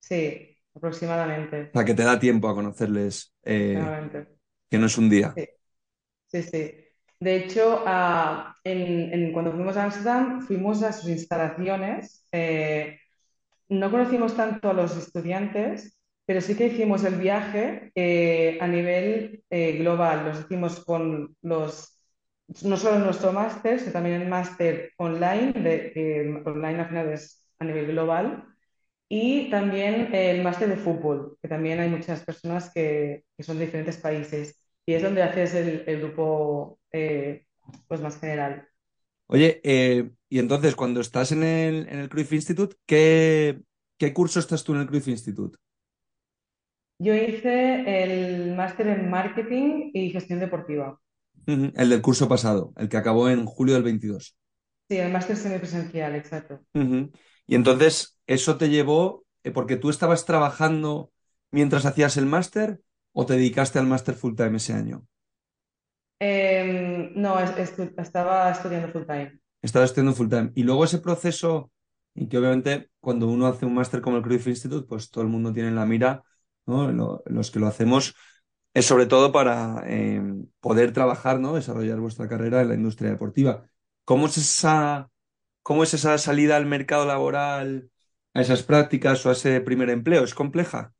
Sí, 0.00 0.49
o 0.74 0.78
aproximadamente. 0.78 1.58
sea, 1.78 1.84
que 1.84 1.94
te 1.94 2.04
da 2.04 2.18
tiempo 2.18 2.48
a 2.48 2.54
conocerles, 2.54 3.34
eh, 3.44 3.92
aproximadamente. 3.92 4.38
que 4.70 4.78
no 4.78 4.86
es 4.86 4.98
un 4.98 5.10
día. 5.10 5.30
Sí, 5.36 5.46
sí, 6.28 6.42
sí. 6.44 6.74
De 7.20 7.36
hecho, 7.36 7.84
ah, 7.86 8.56
en, 8.64 9.12
en- 9.14 9.32
cuando 9.32 9.52
fuimos 9.52 9.76
a 9.78 9.84
Ámsterdam, 9.84 10.42
fuimos 10.42 10.82
a 10.84 10.92
sus 10.92 11.10
instalaciones. 11.10 12.26
eh, 12.32 12.98
no 13.70 13.90
conocimos 13.90 14.36
tanto 14.36 14.70
a 14.70 14.74
los 14.74 14.96
estudiantes, 14.96 15.98
pero 16.26 16.40
sí 16.42 16.56
que 16.56 16.66
hicimos 16.68 17.04
el 17.04 17.16
viaje 17.16 17.92
eh, 17.96 18.58
a 18.60 18.68
nivel 18.68 19.44
eh, 19.50 19.78
global. 19.78 20.26
Los 20.26 20.40
hicimos 20.42 20.84
con 20.84 21.36
los, 21.42 22.02
no 22.64 22.76
solo 22.78 22.98
nuestro 23.00 23.32
máster, 23.32 23.80
sino 23.80 23.92
también 23.92 24.22
el 24.22 24.28
máster 24.28 24.92
online, 24.98 25.52
de, 25.54 25.92
que 25.92 26.42
online 26.46 26.80
al 26.80 26.88
final 26.88 27.08
es 27.12 27.44
a 27.60 27.64
nivel 27.66 27.88
global, 27.88 28.44
y 29.10 29.50
también 29.50 30.14
el 30.14 30.42
máster 30.42 30.70
de 30.70 30.78
fútbol, 30.78 31.36
que 31.42 31.48
también 31.48 31.80
hay 31.80 31.90
muchas 31.90 32.24
personas 32.24 32.70
que, 32.72 33.24
que 33.36 33.44
son 33.44 33.58
de 33.58 33.66
diferentes 33.66 33.98
países, 33.98 34.56
y 34.86 34.94
es 34.94 35.02
donde 35.02 35.22
haces 35.24 35.54
el, 35.54 35.84
el 35.86 36.00
grupo 36.00 36.80
eh, 36.92 37.44
pues 37.88 38.00
más 38.00 38.18
general. 38.20 38.68
Oye, 39.26 39.60
eh, 39.64 40.10
y 40.28 40.38
entonces 40.38 40.76
cuando 40.76 41.00
estás 41.00 41.32
en 41.32 41.42
el, 41.42 41.88
en 41.88 41.98
el 42.00 42.08
Cruyff 42.08 42.32
Institute, 42.32 42.76
¿qué, 42.86 43.60
qué 43.98 44.14
curso 44.14 44.40
estás 44.40 44.64
tú 44.64 44.74
en 44.74 44.80
el 44.80 44.86
Cruyff 44.88 45.08
Institute? 45.08 45.58
Yo 47.00 47.14
hice 47.14 48.04
el 48.04 48.54
máster 48.54 48.86
en 48.86 49.10
marketing 49.10 49.90
y 49.92 50.10
gestión 50.10 50.38
deportiva. 50.38 51.00
El 51.46 51.90
del 51.90 52.00
curso 52.00 52.28
pasado, 52.28 52.72
el 52.78 52.88
que 52.88 52.96
acabó 52.96 53.28
en 53.28 53.44
julio 53.44 53.74
del 53.74 53.82
22. 53.82 54.36
Sí, 54.90 54.96
el 54.98 55.10
máster 55.12 55.36
semipresencial, 55.38 56.14
exacto. 56.16 56.60
Ujú. 56.74 57.10
Y 57.50 57.56
entonces, 57.56 58.18
¿eso 58.26 58.56
te 58.58 58.68
llevó 58.70 59.24
eh, 59.44 59.50
porque 59.50 59.76
tú 59.76 59.90
estabas 59.90 60.24
trabajando 60.24 61.12
mientras 61.50 61.84
hacías 61.86 62.16
el 62.16 62.26
máster 62.26 62.80
o 63.12 63.26
te 63.26 63.34
dedicaste 63.34 63.78
al 63.80 63.88
máster 63.88 64.14
full 64.14 64.36
time 64.36 64.56
ese 64.58 64.72
año? 64.74 65.06
Eh, 66.18 67.12
no, 67.14 67.38
estu- 67.40 67.92
estaba 67.98 68.50
estudiando 68.50 68.88
full 68.92 69.06
time. 69.06 69.40
Estabas 69.62 69.90
estudiando 69.90 70.14
full 70.16 70.28
time. 70.28 70.52
Y 70.54 70.62
luego 70.62 70.84
ese 70.84 70.98
proceso, 70.98 71.70
y 72.14 72.28
que 72.28 72.38
obviamente 72.38 72.90
cuando 73.00 73.28
uno 73.28 73.46
hace 73.46 73.66
un 73.66 73.74
máster 73.74 74.00
como 74.00 74.16
el 74.16 74.22
Cruyff 74.22 74.46
Institute, 74.46 74.86
pues 74.88 75.10
todo 75.10 75.22
el 75.24 75.30
mundo 75.30 75.52
tiene 75.52 75.68
en 75.68 75.74
la 75.76 75.86
mira, 75.86 76.22
¿no? 76.66 76.90
Lo- 76.92 77.22
los 77.26 77.50
que 77.50 77.58
lo 77.60 77.66
hacemos 77.66 78.14
es 78.74 78.86
sobre 78.86 79.06
todo 79.06 79.32
para 79.32 79.82
eh, 79.86 80.22
poder 80.60 80.92
trabajar, 80.92 81.40
¿no? 81.40 81.54
Desarrollar 81.54 82.00
vuestra 82.00 82.28
carrera 82.28 82.62
en 82.62 82.68
la 82.68 82.74
industria 82.74 83.10
deportiva. 83.10 83.66
¿Cómo 84.04 84.26
es 84.26 84.38
esa, 84.38 85.09
cómo 85.70 85.84
es 85.84 85.94
esa 85.94 86.18
salida 86.18 86.56
al 86.56 86.66
mercado 86.66 87.06
laboral, 87.06 87.92
a 88.34 88.40
esas 88.40 88.64
prácticas 88.64 89.24
o 89.24 89.28
a 89.28 89.34
ese 89.34 89.60
primer 89.60 89.88
empleo? 89.88 90.24
¿Es 90.24 90.34
compleja? 90.34 90.94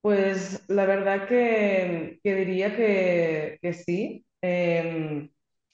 Pues 0.00 0.62
la 0.68 0.86
verdad 0.86 1.26
que, 1.26 2.20
diría 2.22 2.76
que, 2.76 3.58
sí. 3.84 4.24
Eh, 4.40 5.28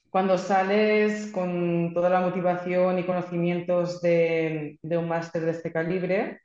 cuando 0.08 0.38
sales 0.38 1.30
con 1.32 1.92
toda 1.92 2.08
la 2.08 2.20
motivación 2.22 2.98
y 2.98 3.04
conocimientos 3.04 4.00
de, 4.00 4.78
de 4.80 4.96
un 4.96 5.06
máster 5.06 5.42
de 5.42 5.50
este 5.50 5.70
calibre, 5.70 6.40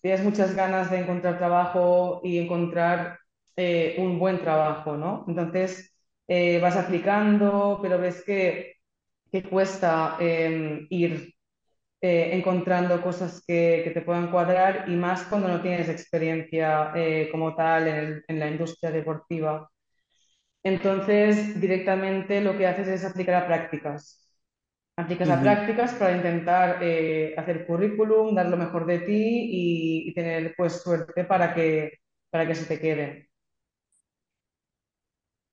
tienes 0.00 0.22
muchas 0.22 0.54
ganas 0.54 0.92
de 0.92 1.00
encontrar 1.00 1.38
trabajo 1.38 2.20
y 2.22 2.38
encontrar 2.38 3.18
eh, 3.56 3.96
un 3.98 4.20
buen 4.20 4.38
trabajo, 4.40 4.96
¿no? 4.96 5.24
Entonces 5.26 5.92
eh, 6.28 6.60
vas 6.60 6.76
aplicando, 6.76 7.80
pero 7.82 7.98
ves 7.98 8.22
que, 8.24 8.77
que 9.30 9.42
cuesta 9.44 10.16
eh, 10.20 10.86
ir 10.90 11.34
eh, 12.02 12.30
encontrando 12.34 13.02
cosas 13.02 13.42
que, 13.46 13.82
que 13.84 13.90
te 13.92 14.02
puedan 14.02 14.30
cuadrar 14.30 14.86
y 14.88 14.96
más 14.96 15.24
cuando 15.24 15.48
no 15.48 15.62
tienes 15.62 15.88
experiencia 15.90 16.92
eh, 16.96 17.28
como 17.32 17.54
tal 17.56 17.88
en, 17.88 17.96
el- 17.96 18.24
en 18.28 18.40
la 18.40 18.48
industria 18.50 18.90
deportiva. 18.92 19.70
Entonces, 20.62 21.60
directamente 21.60 22.40
lo 22.40 22.56
que 22.58 22.66
haces 22.66 22.88
es 22.88 23.04
aplicar 23.04 23.36
a 23.36 23.46
prácticas. 23.46 24.24
Aplicas 24.96 25.30
a 25.30 25.40
prácticas 25.40 25.94
para 25.94 26.16
intentar 26.16 26.80
eh, 26.82 27.34
hacer 27.38 27.66
currículum, 27.66 28.34
dar 28.36 28.48
lo 28.48 28.58
mejor 28.58 28.86
de 28.86 29.00
ti 29.00 29.12
y, 29.14 30.10
y 30.10 30.14
tener 30.14 30.54
pues 30.56 30.82
suerte 30.82 31.24
para 31.24 31.54
que, 31.54 31.94
para 32.30 32.46
que 32.48 32.56
se 32.56 32.66
te 32.66 32.80
queden. 32.80 33.27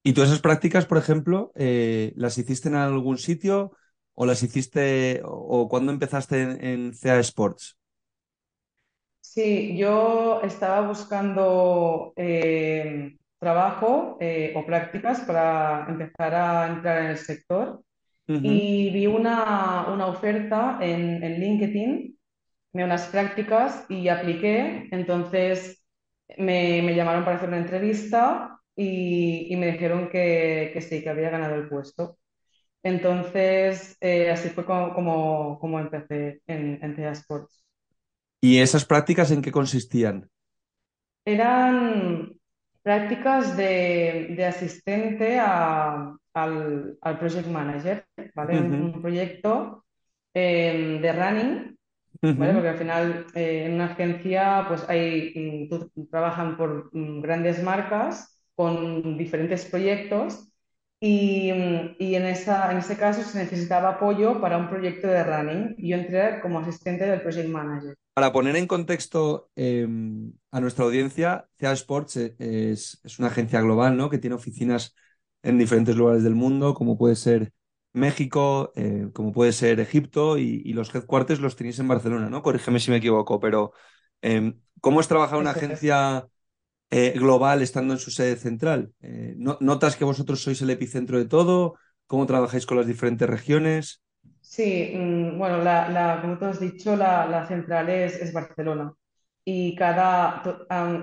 ¿Y 0.06 0.14
tú 0.14 0.22
esas 0.24 0.40
prácticas, 0.42 0.86
por 0.86 0.98
ejemplo, 1.00 1.52
eh, 1.56 2.14
las 2.16 2.38
hiciste 2.38 2.70
en 2.70 2.76
algún 2.76 3.18
sitio 3.18 3.74
o 4.14 4.26
las 4.28 4.44
hiciste 4.44 5.22
o, 5.26 5.32
o 5.64 5.70
cuándo 5.70 5.92
empezaste 5.92 6.44
en, 6.44 6.64
en 6.66 6.94
CA 6.94 7.20
Sports? 7.22 7.78
Sí, 9.22 9.78
yo 9.78 10.42
estaba 10.44 10.88
buscando 10.88 12.14
eh, 12.16 13.18
trabajo 13.40 14.18
eh, 14.22 14.54
o 14.56 14.66
prácticas 14.66 15.22
para 15.22 15.86
empezar 15.90 16.34
a 16.36 16.68
entrar 16.68 17.02
en 17.04 17.08
el 17.12 17.18
sector 17.18 17.84
y 18.42 18.92
vi 18.92 19.08
una, 19.08 19.88
una 19.94 20.08
oferta 20.08 20.80
en, 20.82 21.24
en 21.24 21.40
LinkedIn 21.42 22.20
de 22.74 22.84
unas 22.86 23.08
prácticas 23.08 23.86
y 23.90 24.10
apliqué. 24.10 24.90
Entonces 24.92 25.84
me, 26.38 26.82
me 26.84 26.96
llamaron 26.96 27.26
para 27.26 27.38
hacer 27.38 27.50
una 27.50 27.60
entrevista 27.60 28.55
y, 28.76 29.48
y 29.54 29.56
me 29.56 29.72
dijeron 29.72 30.10
que, 30.10 30.72
que 30.74 30.82
sí, 30.82 31.02
que 31.02 31.10
había 31.10 31.30
ganado 31.30 31.56
el 31.56 31.70
puesto. 31.70 32.18
Entonces, 32.84 33.98
eh, 34.02 34.30
así 34.30 34.50
fue 34.50 34.66
como, 34.66 34.94
como, 34.94 35.60
como 35.60 35.80
empecé 35.80 36.42
en, 36.46 36.80
en 36.82 36.96
TEA 36.96 37.12
Sports. 37.12 37.64
¿Y 38.42 38.60
esas 38.60 38.86
prácticas 38.86 39.32
en 39.32 39.42
qué 39.42 39.52
consistían? 39.52 40.30
eran 41.26 42.32
prácticas 42.84 43.58
de, 43.58 44.46
asistente 44.48 45.40
al, 45.40 46.18
project 47.20 47.48
manager, 47.48 48.06
¿vale? 48.36 48.60
un, 48.60 49.02
proyecto 49.02 49.84
em, 50.34 51.02
de 51.02 51.12
running, 51.12 51.78
¿vale? 52.22 52.54
Porque 52.54 52.70
al 52.70 52.78
final 52.78 53.26
eh, 53.34 53.66
en 53.66 53.74
una 53.74 53.86
agencia 53.86 54.66
pues 54.68 54.88
hay, 54.88 55.68
mm, 55.68 56.08
trabajan 56.10 56.56
por 56.58 56.90
mm, 56.94 57.22
grandes 57.22 57.64
marcas 57.64 58.35
con 58.56 59.18
diferentes 59.18 59.66
proyectos 59.66 60.52
y, 61.00 61.52
y, 62.00 62.16
en, 62.16 62.26
esa, 62.26 62.72
en 62.72 62.78
ese 62.78 62.98
caso 62.98 63.22
se 63.24 63.38
necesitaba 63.38 63.90
apoyo 63.90 64.40
para 64.40 64.58
un 64.58 64.70
proyecto 64.70 65.08
de 65.08 65.24
running 65.24 65.76
yo 65.78 65.98
entré 65.98 66.40
como 66.42 66.60
asistente 66.60 67.06
del 67.06 67.22
project 67.22 67.50
manager. 67.50 67.96
Para 68.14 68.32
poner 68.32 68.56
en 68.56 68.66
contexto 68.66 69.50
em, 69.56 70.32
a 70.52 70.62
nuestra 70.62 70.86
audiencia, 70.86 71.48
CEA 71.60 71.74
Sports 71.74 72.16
e, 72.18 72.36
es, 72.40 73.02
es, 73.04 73.20
una 73.20 73.28
agencia 73.28 73.60
global 73.62 73.98
¿no? 73.98 74.10
que 74.10 74.20
tiene 74.20 74.38
oficinas 74.38 74.96
en 75.44 75.58
diferentes 75.58 75.96
lugares 75.96 76.24
del 76.24 76.34
mundo, 76.34 76.74
como 76.74 76.98
puede 76.98 77.16
ser 77.16 77.52
México, 77.92 78.72
eh, 78.76 79.10
como 79.14 79.32
puede 79.32 79.52
ser 79.52 79.80
Egipto, 79.80 80.38
y, 80.38 80.62
y, 80.66 80.74
los 80.74 80.94
headquarters 80.94 81.40
los 81.40 81.56
tenéis 81.56 81.80
en 81.80 81.88
Barcelona, 81.88 82.30
¿no? 82.30 82.42
Corrígeme 82.42 82.80
si 82.80 82.92
me 82.92 82.98
equivoco, 82.98 83.40
pero 83.40 83.72
em, 84.22 84.60
¿cómo 84.82 85.00
es 85.00 85.08
trabajar 85.08 85.40
una 85.40 85.52
agencia 85.52 86.28
eh, 86.98 87.12
global 87.12 87.62
estando 87.62 87.94
en 87.94 88.00
su 88.00 88.10
sede 88.10 88.38
central? 88.38 88.94
Eh, 89.02 89.36
¿Notas 89.38 89.98
que 89.98 90.06
vosotros 90.06 90.42
sois 90.42 90.62
el 90.62 90.70
epicentro 90.70 91.18
de 91.18 91.26
todo? 91.26 91.76
¿Cómo 92.08 92.26
trabajáis 92.26 92.66
con 92.66 92.78
las 92.78 92.88
diferentes 92.88 93.30
regiones? 93.30 94.02
Sí, 94.40 94.94
mm, 94.96 95.38
bueno, 95.38 95.58
la, 95.62 96.20
como 96.22 96.38
tú 96.38 96.46
has 96.46 96.62
dicho, 96.62 96.96
la, 96.96 97.46
central 97.48 97.90
es, 97.90 98.32
Barcelona. 98.32 98.94
Y 99.44 99.76
cada, 99.76 100.42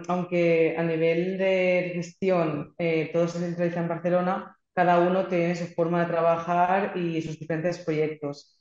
aunque 0.08 0.74
a 0.78 0.82
nivel 0.82 1.36
de 1.36 1.92
gestión 1.94 2.74
eh, 2.78 3.10
todo 3.12 3.28
se 3.28 3.40
centraliza 3.40 3.80
en 3.80 3.88
Barcelona, 3.88 4.56
cada 4.72 4.98
uno 4.98 5.26
tiene 5.26 5.54
su 5.54 5.66
forma 5.74 6.00
de 6.00 6.10
trabajar 6.10 6.96
y 6.96 7.20
sus 7.20 7.38
diferentes 7.38 7.78
proyectos. 7.80 8.58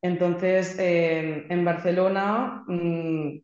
Entonces, 0.00 0.76
en 0.78 1.64
Barcelona 1.66 2.64
mm, 2.66 3.40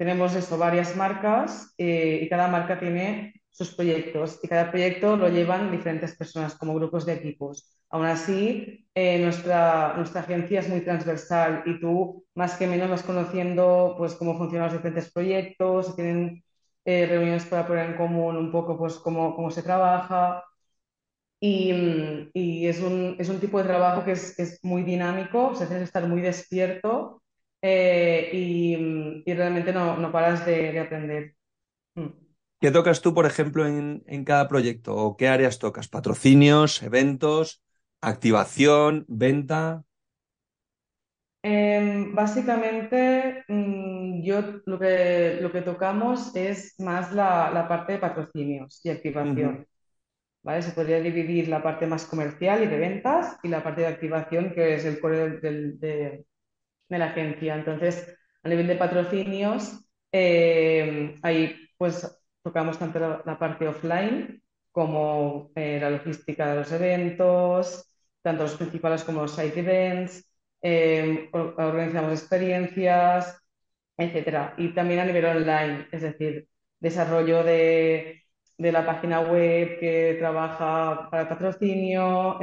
tenemos 0.00 0.34
esto, 0.34 0.56
varias 0.56 0.96
marcas 0.96 1.74
eh, 1.76 2.20
y 2.22 2.28
cada 2.30 2.48
marca 2.48 2.80
tiene 2.80 3.34
sus 3.50 3.74
proyectos 3.74 4.40
y 4.42 4.48
cada 4.48 4.70
proyecto 4.70 5.14
lo 5.14 5.28
llevan 5.28 5.70
diferentes 5.70 6.16
personas 6.16 6.54
como 6.54 6.74
grupos 6.74 7.04
de 7.04 7.12
equipos. 7.12 7.78
Aún 7.90 8.06
así, 8.06 8.88
eh, 8.94 9.18
nuestra, 9.18 9.92
nuestra 9.98 10.22
agencia 10.22 10.60
es 10.60 10.70
muy 10.70 10.80
transversal 10.80 11.64
y 11.66 11.78
tú 11.80 12.24
más 12.34 12.56
que 12.56 12.66
menos 12.66 12.88
vas 12.88 13.02
conociendo 13.02 13.94
pues, 13.98 14.14
cómo 14.14 14.38
funcionan 14.38 14.68
los 14.68 14.78
diferentes 14.78 15.12
proyectos, 15.12 15.94
tienen 15.94 16.42
eh, 16.86 17.04
reuniones 17.04 17.44
para 17.44 17.66
poner 17.66 17.90
en 17.90 17.96
común 17.98 18.38
un 18.38 18.50
poco 18.50 18.78
pues, 18.78 18.94
cómo, 18.94 19.36
cómo 19.36 19.50
se 19.50 19.62
trabaja. 19.62 20.42
Y, 21.40 22.30
y 22.32 22.66
es, 22.66 22.80
un, 22.80 23.16
es, 23.18 23.28
un, 23.28 23.38
tipo 23.38 23.58
de 23.58 23.64
trabajo 23.64 24.02
que 24.04 24.12
es, 24.12 24.38
es 24.38 24.60
muy 24.64 24.82
dinámico, 24.82 25.54
se 25.54 25.64
hace 25.64 25.82
estar 25.82 26.06
muy 26.08 26.22
despierto 26.22 27.19
eh, 27.62 28.30
y, 28.32 29.32
realmente 29.32 29.72
no, 29.72 29.96
no 29.96 30.12
paras 30.12 30.44
de, 30.46 30.78
aprender. 30.78 31.34
Mm. 31.94 32.08
¿Qué 32.60 32.70
tocas 32.70 33.00
tú, 33.00 33.14
por 33.14 33.26
ejemplo, 33.26 33.66
en, 33.66 34.02
en, 34.06 34.24
cada 34.24 34.48
proyecto? 34.48 34.94
¿O 34.94 35.16
qué 35.16 35.28
áreas 35.28 35.58
tocas? 35.58 35.88
¿Patrocinios, 35.88 36.82
eventos, 36.82 37.62
activación, 38.00 39.04
venta? 39.08 39.84
Em, 41.42 42.14
básicamente, 42.14 43.44
mm, 43.48 44.22
yo 44.22 44.42
lo 44.66 44.78
que, 44.78 45.38
lo 45.40 45.50
que 45.50 45.62
tocamos 45.62 46.36
es 46.36 46.78
más 46.78 47.12
la, 47.12 47.50
la 47.50 47.66
parte 47.66 47.94
de 47.94 47.98
patrocinios 47.98 48.80
y 48.84 48.90
activación. 48.90 49.66
¿Vale? 50.42 50.62
Se 50.62 50.72
podría 50.72 51.00
dividir 51.00 51.48
la 51.48 51.62
parte 51.62 51.86
más 51.86 52.06
comercial 52.06 52.62
y 52.62 52.66
de 52.66 52.78
ventas 52.78 53.38
y 53.42 53.48
la 53.48 53.62
parte 53.62 53.82
de 53.82 53.88
activación, 53.88 54.52
que 54.54 54.74
es 54.74 54.84
el 54.84 55.00
core 55.00 55.40
del, 55.40 55.78
de, 55.80 56.24
de 56.90 56.98
la 56.98 57.06
agencia. 57.06 57.54
Entonces, 57.54 58.14
a 58.42 58.48
nivel 58.48 58.66
de 58.66 58.76
patrocinios, 58.76 59.84
eh, 60.12 61.16
ahí 61.22 61.56
pues 61.78 62.20
tocamos 62.42 62.78
tanto 62.78 62.98
la, 63.24 63.38
parte 63.38 63.68
offline 63.68 64.42
como 64.72 65.50
eh, 65.54 65.78
la 65.80 65.90
logística 65.90 66.50
de 66.50 66.56
los 66.56 66.72
eventos, 66.72 67.90
tanto 68.22 68.44
los 68.44 68.56
principales 68.56 69.04
como 69.04 69.22
los 69.22 69.34
side 69.34 69.58
events, 69.58 70.24
eh, 70.62 71.28
organizamos 71.32 72.12
experiencias, 72.12 73.38
etcétera. 73.96 74.54
Y 74.58 74.74
también 74.74 75.00
a 75.00 75.04
nivel 75.04 75.24
online, 75.24 75.88
es 75.92 76.02
decir, 76.02 76.48
desarrollo 76.80 77.44
de, 77.44 78.24
de 78.58 78.72
la 78.72 78.86
página 78.86 79.20
web 79.20 79.78
que 79.80 80.16
trabaja 80.18 81.08
para 81.10 81.28
patrocinio, 81.28 82.38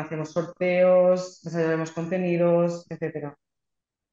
hacemos 0.00 0.32
sorteos, 0.32 1.40
desarrollamos 1.42 1.92
contenidos, 1.92 2.86
etcétera. 2.90 3.36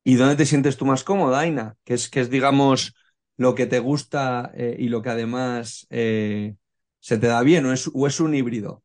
¿Y 0.03 0.15
dónde 0.15 0.35
te 0.35 0.45
sientes 0.45 0.77
tú 0.77 0.85
más 0.85 1.03
cómoda, 1.03 1.39
Aina? 1.39 1.75
Que 1.83 1.93
es, 1.93 2.09
que 2.09 2.21
es 2.21 2.29
digamos, 2.29 2.95
lo 3.37 3.55
que 3.55 3.67
te 3.67 3.79
gusta 3.79 4.51
eh, 4.55 4.75
y 4.79 4.89
lo 4.89 5.01
que 5.01 5.09
además 5.09 5.87
eh, 5.89 6.55
se 6.99 7.17
te 7.17 7.27
da 7.27 7.41
bien, 7.43 7.65
¿o 7.65 7.73
es, 7.73 7.89
o 7.93 8.07
es 8.07 8.19
un 8.19 8.33
híbrido? 8.35 8.83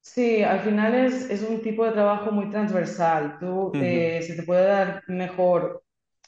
Sí, 0.00 0.42
al 0.42 0.60
final 0.60 0.94
es, 0.94 1.28
es, 1.30 1.42
un 1.42 1.60
tipo 1.62 1.84
de 1.84 1.92
trabajo 1.92 2.32
muy 2.32 2.50
transversal. 2.50 3.38
Tú, 3.38 3.72
eh, 3.74 4.22
se 4.22 4.34
te 4.34 4.42
puede 4.42 4.64
dar 4.66 5.02
mejor 5.06 5.84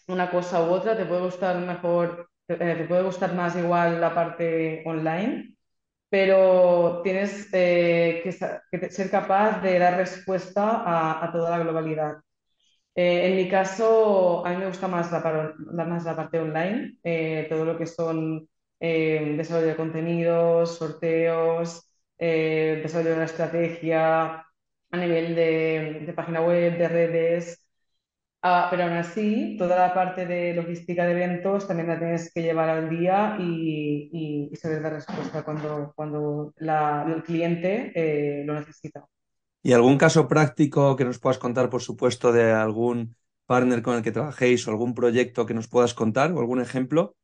una 0.08 0.30
cosa 0.30 0.62
u 0.62 0.70
otra, 0.70 0.96
te 0.96 1.06
puede 1.06 1.22
gustar 1.22 1.56
mejor, 1.58 2.30
te 2.46 2.84
puede 2.86 3.02
gustar 3.02 3.34
más 3.34 3.56
igual 3.56 4.00
la 4.00 4.14
parte 4.14 4.82
online, 4.86 5.54
pero 6.10 7.00
tienes 7.04 7.50
que, 7.50 8.36
ser 8.90 9.10
capaz 9.10 9.62
de 9.62 9.78
dar 9.78 9.96
respuesta 9.96 10.82
a, 10.84 11.24
a 11.24 11.32
toda 11.32 11.50
la 11.50 11.58
globalidad. 11.60 12.16
Eh, 13.02 13.28
en 13.28 13.36
mi 13.36 13.48
caso, 13.48 14.44
a 14.44 14.50
mí 14.50 14.56
me 14.58 14.66
gusta 14.66 14.86
más 14.86 15.10
la, 15.10 15.22
parte 16.16 16.38
online, 16.38 16.98
eh, 17.02 17.46
todo 17.48 17.64
lo 17.64 17.78
que 17.78 17.86
son 17.86 18.46
eh, 18.78 19.34
desarrollo 19.38 19.68
de 19.68 19.76
contenidos, 19.76 20.76
sorteos, 20.76 21.90
desarrollo 22.18 23.10
de 23.10 23.16
una 23.16 23.24
estrategia 23.24 24.44
a 24.90 24.96
nivel 24.98 25.34
de, 25.34 26.12
página 26.14 26.42
web, 26.42 26.76
de 26.76 26.88
redes. 26.88 27.64
Ah, 28.42 28.68
pero 28.70 28.84
aún 28.84 28.94
así, 28.94 29.56
toda 29.58 29.76
la 29.88 29.94
parte 29.94 30.26
de 30.26 30.54
logística 30.54 31.06
de 31.06 31.12
eventos 31.12 31.68
también 31.68 31.88
la 31.88 31.98
tienes 31.98 32.32
que 32.34 32.42
llevar 32.42 32.70
al 32.70 32.90
día 32.90 33.36
y, 33.40 34.50
y, 34.52 34.56
saber 34.56 34.82
dar 34.82 34.94
respuesta 34.94 35.44
cuando, 35.44 35.92
cuando 35.96 36.54
el 36.58 37.22
cliente 37.24 38.44
lo 38.46 38.54
necesita. 38.54 39.06
¿Y 39.62 39.72
algún 39.72 39.98
caso 39.98 40.26
práctico 40.26 40.96
que 40.96 41.04
nos 41.04 41.18
puedas 41.18 41.38
contar, 41.38 41.68
por 41.68 41.82
supuesto, 41.82 42.32
de 42.32 42.52
algún 42.52 43.14
partner 43.44 43.82
con 43.82 43.96
el 43.96 44.02
que 44.02 44.12
trabajéis 44.12 44.66
o 44.66 44.70
algún 44.70 44.94
proyecto 44.94 45.44
que 45.44 45.54
nos 45.54 45.68
puedas 45.68 45.92
contar 45.92 46.32
o 46.32 46.40
algún 46.40 46.60
ejemplo? 46.60 47.14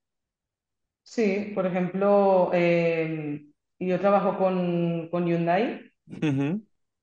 Sí, 1.03 1.53
por 1.55 1.66
ejemplo, 1.66 2.51
em, 2.53 3.53
yo 3.79 4.01
trabajo 4.01 4.37
con, 4.37 5.09
Hyundai, 5.25 5.92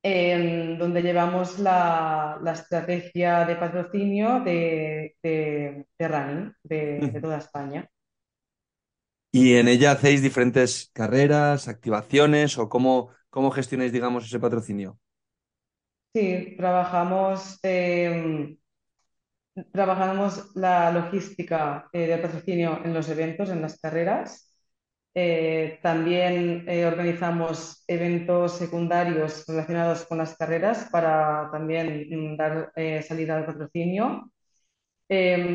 em, 0.03 0.77
donde 0.77 1.01
llevamos 1.01 1.57
la, 1.57 2.39
estrategia 2.53 3.45
de 3.45 3.55
patrocinio 3.55 4.41
de, 4.41 5.15
running 5.99 6.53
de, 6.63 7.19
toda 7.21 7.37
España. 7.37 7.89
¿Y 9.31 9.55
en 9.55 9.67
ella 9.67 9.93
hacéis 9.93 10.21
diferentes 10.21 10.91
carreras, 10.93 11.67
activaciones 11.67 12.57
o 12.59 12.69
cómo, 12.69 13.09
cómo 13.29 13.49
gestionáis, 13.49 13.93
digamos, 13.93 14.25
ese 14.25 14.39
patrocinio? 14.39 14.99
Sí, 16.13 16.55
trabajamos, 16.57 17.59
em, 17.63 18.57
trabajamos 19.71 20.55
la 20.55 20.91
logística 20.91 21.87
eh, 21.93 22.07
de 22.07 22.17
patrocinio 22.17 22.79
en 22.83 22.93
los 22.93 23.09
eventos, 23.09 23.49
en 23.49 23.61
las 23.61 23.79
carreras. 23.79 24.49
Eh, 25.15 25.79
también 25.83 26.65
eh, 26.67 26.85
organizamos 26.85 27.83
eventos 27.87 28.53
secundarios 28.57 29.45
relacionados 29.47 30.05
con 30.05 30.17
las 30.19 30.35
carreras 30.37 30.87
para 30.91 31.49
también 31.51 32.07
mm, 32.33 32.37
dar 32.37 32.71
salida 33.07 33.37
al 33.37 33.45
patrocinio. 33.45 34.31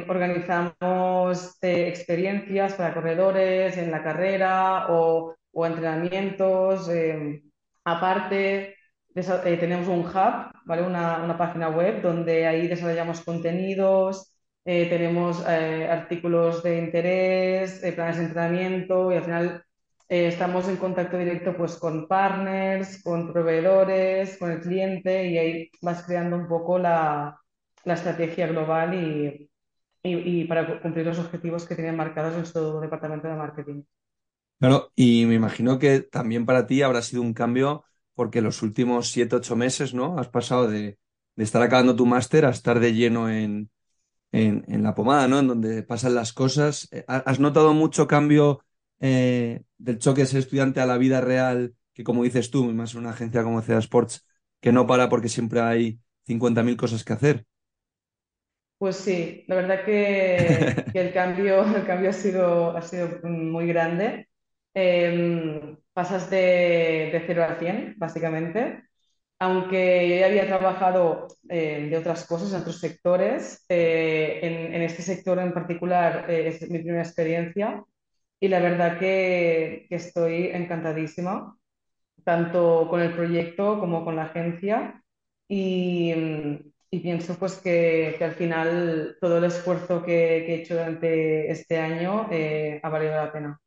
Organizamos 0.09 1.57
experiencias 1.63 2.75
para 2.75 2.95
corredores 2.95 3.77
en 3.77 3.91
la 3.91 4.03
carrera 4.03 4.87
o, 4.91 5.35
o 5.53 5.67
entrenamientos. 5.67 6.89
Aparte, 7.85 8.77
eh, 9.19 9.57
tenemos 9.59 9.89
un 9.89 10.01
hub, 10.01 10.53
¿vale? 10.65 10.83
Una, 10.83 11.37
página 11.37 11.69
web 11.69 12.01
donde 12.03 12.47
ahí 12.47 12.69
desarrollamos 12.69 13.23
contenidos, 13.23 14.33
eh, 14.65 14.87
tenemos 14.89 15.45
eh, 15.49 15.89
artículos 15.91 16.63
de 16.63 16.79
interés, 16.79 17.81
planes 17.95 18.19
de 18.19 18.25
entrenamiento 18.25 19.13
y 19.13 19.17
al 19.17 19.25
final 19.25 19.65
estamos 20.09 20.69
en 20.69 20.77
contacto 20.77 21.19
directo 21.19 21.55
pues, 21.57 21.77
con 21.77 22.07
partners, 22.07 23.03
con 23.03 23.33
proveedores, 23.33 24.39
con 24.39 24.53
el 24.53 24.61
cliente 24.61 25.27
y 25.27 25.39
ahí 25.39 25.71
vas 25.83 26.05
creando 26.05 26.37
un 26.37 26.49
poco 26.49 26.79
la, 26.79 27.39
estrategia 27.85 28.47
global 28.47 28.95
y, 28.95 29.51
y, 30.03 30.45
para 30.45 30.81
cumplir 30.81 31.07
los 31.07 31.19
objetivos 31.19 31.67
que 31.67 31.75
tienen 31.75 31.97
marcados 31.97 32.37
en 32.37 32.45
su 32.45 32.81
departamento 32.81 33.29
de 33.29 33.35
marketing. 33.35 33.83
Claro, 34.61 34.93
y 34.95 35.25
me 35.27 35.35
imagino 35.35 35.79
que 35.79 36.01
también 36.01 36.45
para 36.45 36.67
ti 36.67 36.83
habrá 36.83 37.01
sido 37.01 37.23
un 37.23 37.33
cambio 37.33 37.85
porque 38.19 38.43
los 38.43 38.63
últimos 38.63 39.13
siete, 39.13 39.37
ocho 39.37 39.55
meses, 39.55 39.95
¿no? 39.95 40.19
Has 40.19 40.27
pasado 40.27 40.67
de, 40.67 40.99
estar 41.37 41.63
acabando 41.63 41.95
tu 41.95 42.05
máster 42.05 42.47
a 42.47 42.51
estar 42.51 42.81
de 42.81 42.93
lleno 42.93 43.31
en, 43.31 43.71
en, 44.33 44.83
la 44.83 44.93
pomada, 44.97 45.29
¿no? 45.29 45.39
En 45.39 45.47
donde 45.47 45.85
pasan 45.85 46.17
las 46.17 46.33
cosas. 46.33 46.89
Eh, 46.91 47.05
¿Has 47.07 47.39
notado 47.39 47.75
mucho 47.75 48.09
cambio 48.09 48.65
eh, 48.99 49.63
del 49.79 50.01
choque 50.01 50.23
de 50.23 50.27
ser 50.27 50.41
estudiante 50.41 50.81
a 50.81 50.87
la 50.87 50.99
vida 50.99 51.21
real, 51.21 51.77
que 51.95 52.03
como 52.03 52.25
dices 52.25 52.51
tú, 52.51 52.65
más 52.73 52.95
en 52.95 53.03
una 53.03 53.11
agencia 53.11 53.45
como 53.45 53.63
CEDA 53.63 53.79
Sports, 53.79 54.27
que 54.61 54.73
no 54.73 54.85
para 54.85 55.09
porque 55.09 55.29
siempre 55.29 55.61
hay 55.61 56.01
50.000 56.27 56.77
cosas 56.77 57.05
que 57.05 57.13
hacer? 57.13 57.47
Pues 58.79 58.97
sí, 58.97 59.45
la 59.47 59.55
verdad 59.55 59.85
que, 59.85 60.91
el 60.93 61.13
cambio, 61.13 61.63
el 61.63 61.87
cambio 61.87 62.11
ha 62.11 62.15
sido, 62.15 62.77
ha 62.77 62.83
sido 62.83 63.21
muy 63.23 63.69
grande. 63.69 64.29
Em, 64.75 65.77
pasas 65.99 66.31
de, 66.31 67.11
de 67.13 67.25
0 67.27 67.43
a 67.45 67.57
100, 67.59 67.95
básicamente. 67.99 68.85
Aunque 69.41 70.09
yo 70.09 70.17
ya 70.17 70.27
había 70.27 70.47
trabajado 70.47 71.27
eh, 71.49 71.89
de 71.91 71.97
otras 71.97 72.25
cosas 72.25 72.53
en 72.53 72.61
otros 72.61 72.79
sectores, 72.79 73.65
eh, 73.69 74.39
en, 74.43 74.83
este 74.83 75.03
sector 75.03 75.41
en 75.41 75.53
particular 75.53 76.27
eh, 76.31 76.49
es 76.49 76.71
mi 76.71 76.79
primera 76.79 77.03
experiencia 77.03 77.83
y 78.41 78.47
la 78.49 78.61
verdad 78.61 78.99
que, 79.01 79.87
que 79.89 79.97
estoy 79.97 80.51
encantadísima, 80.53 81.57
tanto 82.25 82.87
con 82.89 83.01
el 83.01 83.13
proyecto 83.13 83.81
como 83.81 84.05
con 84.05 84.17
la 84.17 84.25
agencia. 84.27 85.03
Y, 85.49 86.15
pienso 86.91 87.35
pues 87.39 87.57
que, 87.57 88.17
al 88.21 88.35
final 88.35 89.17
todo 89.21 89.39
el 89.39 89.45
esfuerzo 89.45 90.03
que, 90.05 90.47
he 90.47 90.55
hecho 90.55 90.75
durante 90.75 91.51
este 91.51 91.79
año 91.79 92.29
ha 92.83 92.89
valido 92.89 93.15
la 93.17 93.33
pena. 93.33 93.61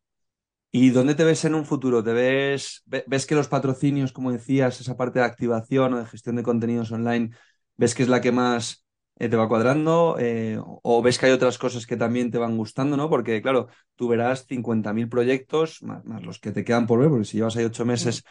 ¿Y 0.74 0.92
dónde 0.92 1.16
te 1.16 1.26
ves 1.26 1.44
en 1.44 1.56
un 1.56 1.66
futuro? 1.66 2.04
¿Te 2.04 2.14
ves, 2.14 2.84
ves 2.86 3.26
que 3.26 3.36
los 3.36 3.50
patrocinios, 3.50 4.14
como 4.14 4.32
decías, 4.32 4.80
esa 4.80 4.96
parte 4.96 5.20
de 5.20 5.26
activación 5.26 5.94
o 5.94 6.00
de 6.00 6.06
gestión 6.06 6.38
de 6.38 6.44
contenidos 6.44 6.92
online, 6.92 7.32
ves 7.76 7.94
que 7.94 8.04
es 8.04 8.10
la 8.10 8.22
que 8.22 8.32
más 8.32 8.86
eh, 9.20 9.28
te 9.28 9.36
va 9.36 9.50
cuadrando? 9.50 10.16
Eh, 10.18 10.58
¿O 10.62 11.02
ves 11.02 11.20
que 11.20 11.26
hay 11.26 11.34
otras 11.34 11.58
cosas 11.58 11.86
que 11.86 11.98
también 11.98 12.32
te 12.32 12.38
van 12.38 12.56
gustando, 12.58 12.96
¿no? 12.96 13.10
Porque, 13.10 13.42
claro, 13.42 13.68
tú 13.96 14.08
verás 14.08 14.46
50.000 14.48 15.10
proyectos, 15.10 15.84
más, 15.84 16.06
más, 16.06 16.24
los 16.24 16.40
que 16.40 16.52
te 16.52 16.64
quedan 16.64 16.88
por 16.88 17.00
ver, 17.00 17.10
porque 17.10 17.26
si 17.26 17.38
llevas 17.38 17.58
ahí 17.58 17.66
ocho 17.66 17.84
meses 17.86 18.24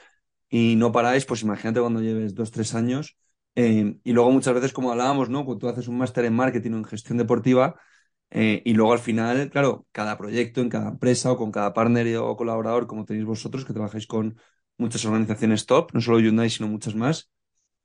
y 0.48 0.76
no 0.76 0.92
paráis, 0.92 1.26
pues 1.26 1.42
imagínate 1.42 1.81
cuando 1.81 2.00
lleves 2.00 2.35
dos, 2.35 2.50
tres 2.50 2.74
años 2.74 3.16
eh, 3.55 3.96
y 4.03 4.12
luego 4.12 4.31
muchas 4.31 4.55
veces, 4.55 4.72
como 4.72 4.90
hablábamos, 4.90 5.29
¿no? 5.29 5.44
Cuando 5.44 5.59
tú 5.59 5.68
haces 5.68 5.88
un 5.88 5.98
máster 5.98 6.24
en 6.24 6.35
marketing 6.35 6.72
o 6.72 6.76
en 6.79 6.85
gestión 6.85 7.18
deportiva, 7.18 7.76
eh, 8.30 8.62
y 8.64 8.74
luego 8.74 8.92
al 8.92 8.98
final, 8.98 9.50
claro, 9.50 9.86
cada 9.92 10.16
proyecto 10.16 10.60
en 10.60 10.68
cada 10.68 10.90
empresa 10.90 11.32
o 11.32 11.36
con 11.36 11.50
cada 11.50 11.72
partner 11.72 12.16
o 12.18 12.36
colaborador, 12.36 12.86
como 12.86 13.04
tenéis 13.04 13.26
vosotros, 13.26 13.64
que 13.64 13.72
trabajáis 13.72 14.06
con 14.06 14.38
muchas 14.76 15.04
organizaciones 15.04 15.66
top, 15.66 15.92
no 15.92 16.00
solo 16.00 16.20
Hyundai, 16.20 16.50
sino 16.50 16.68
muchas 16.68 16.94
más. 16.94 17.30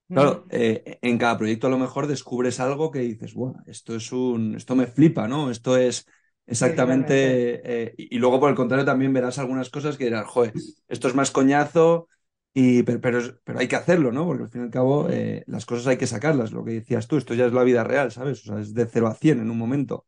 Claro, 0.08 0.46
eh, 0.52 1.00
en 1.02 1.18
cada 1.18 1.36
proyecto 1.36 1.66
a 1.66 1.72
lo 1.72 1.80
mejor 1.80 2.06
descubres 2.06 2.60
algo 2.60 2.92
que 2.92 3.00
dices, 3.00 3.34
bueno, 3.34 3.64
esto 3.66 3.96
es 3.96 4.12
un, 4.12 4.56
esto 4.56 4.76
me 4.76 4.86
flipa, 4.86 5.28
¿no? 5.28 5.50
Esto 5.50 5.78
es 5.78 6.06
exactamente. 6.46 7.96
y, 7.98 8.20
luego 8.20 8.40
por 8.40 8.52
el 8.52 8.56
contrario 8.56 8.86
también 8.86 9.14
verás 9.14 9.40
algunas 9.40 9.72
cosas 9.72 9.98
que 9.98 10.04
dirás, 10.04 10.28
joder, 10.28 10.54
esto 10.88 11.08
es 11.08 11.16
más 11.16 11.32
coñazo, 11.32 12.08
y, 12.58 12.84
pero, 12.84 13.02
pero, 13.44 13.60
hay 13.60 13.68
que 13.68 13.76
hacerlo, 13.76 14.14
¿no? 14.14 14.26
Porque 14.26 14.44
al 14.44 14.50
fin 14.50 14.62
y 14.62 14.64
al 14.64 14.72
cabo 14.72 15.10
eh, 15.10 15.44
las 15.46 15.66
cosas 15.66 15.88
hay 15.88 15.98
que 15.98 16.08
sacarlas, 16.08 16.54
lo 16.54 16.64
que 16.64 16.72
decías 16.72 17.06
tú, 17.06 17.18
esto 17.18 17.34
ya 17.34 17.48
es 17.48 17.52
la 17.52 17.66
vida 17.66 17.84
real, 17.84 18.14
¿sabes? 18.14 18.44
O 18.44 18.46
sea, 18.46 18.62
es 18.62 18.74
de 18.74 18.86
0 18.86 19.08
a 19.08 19.14
100 19.14 19.42
en 19.42 19.52
un 19.52 19.58
momento. 19.58 20.06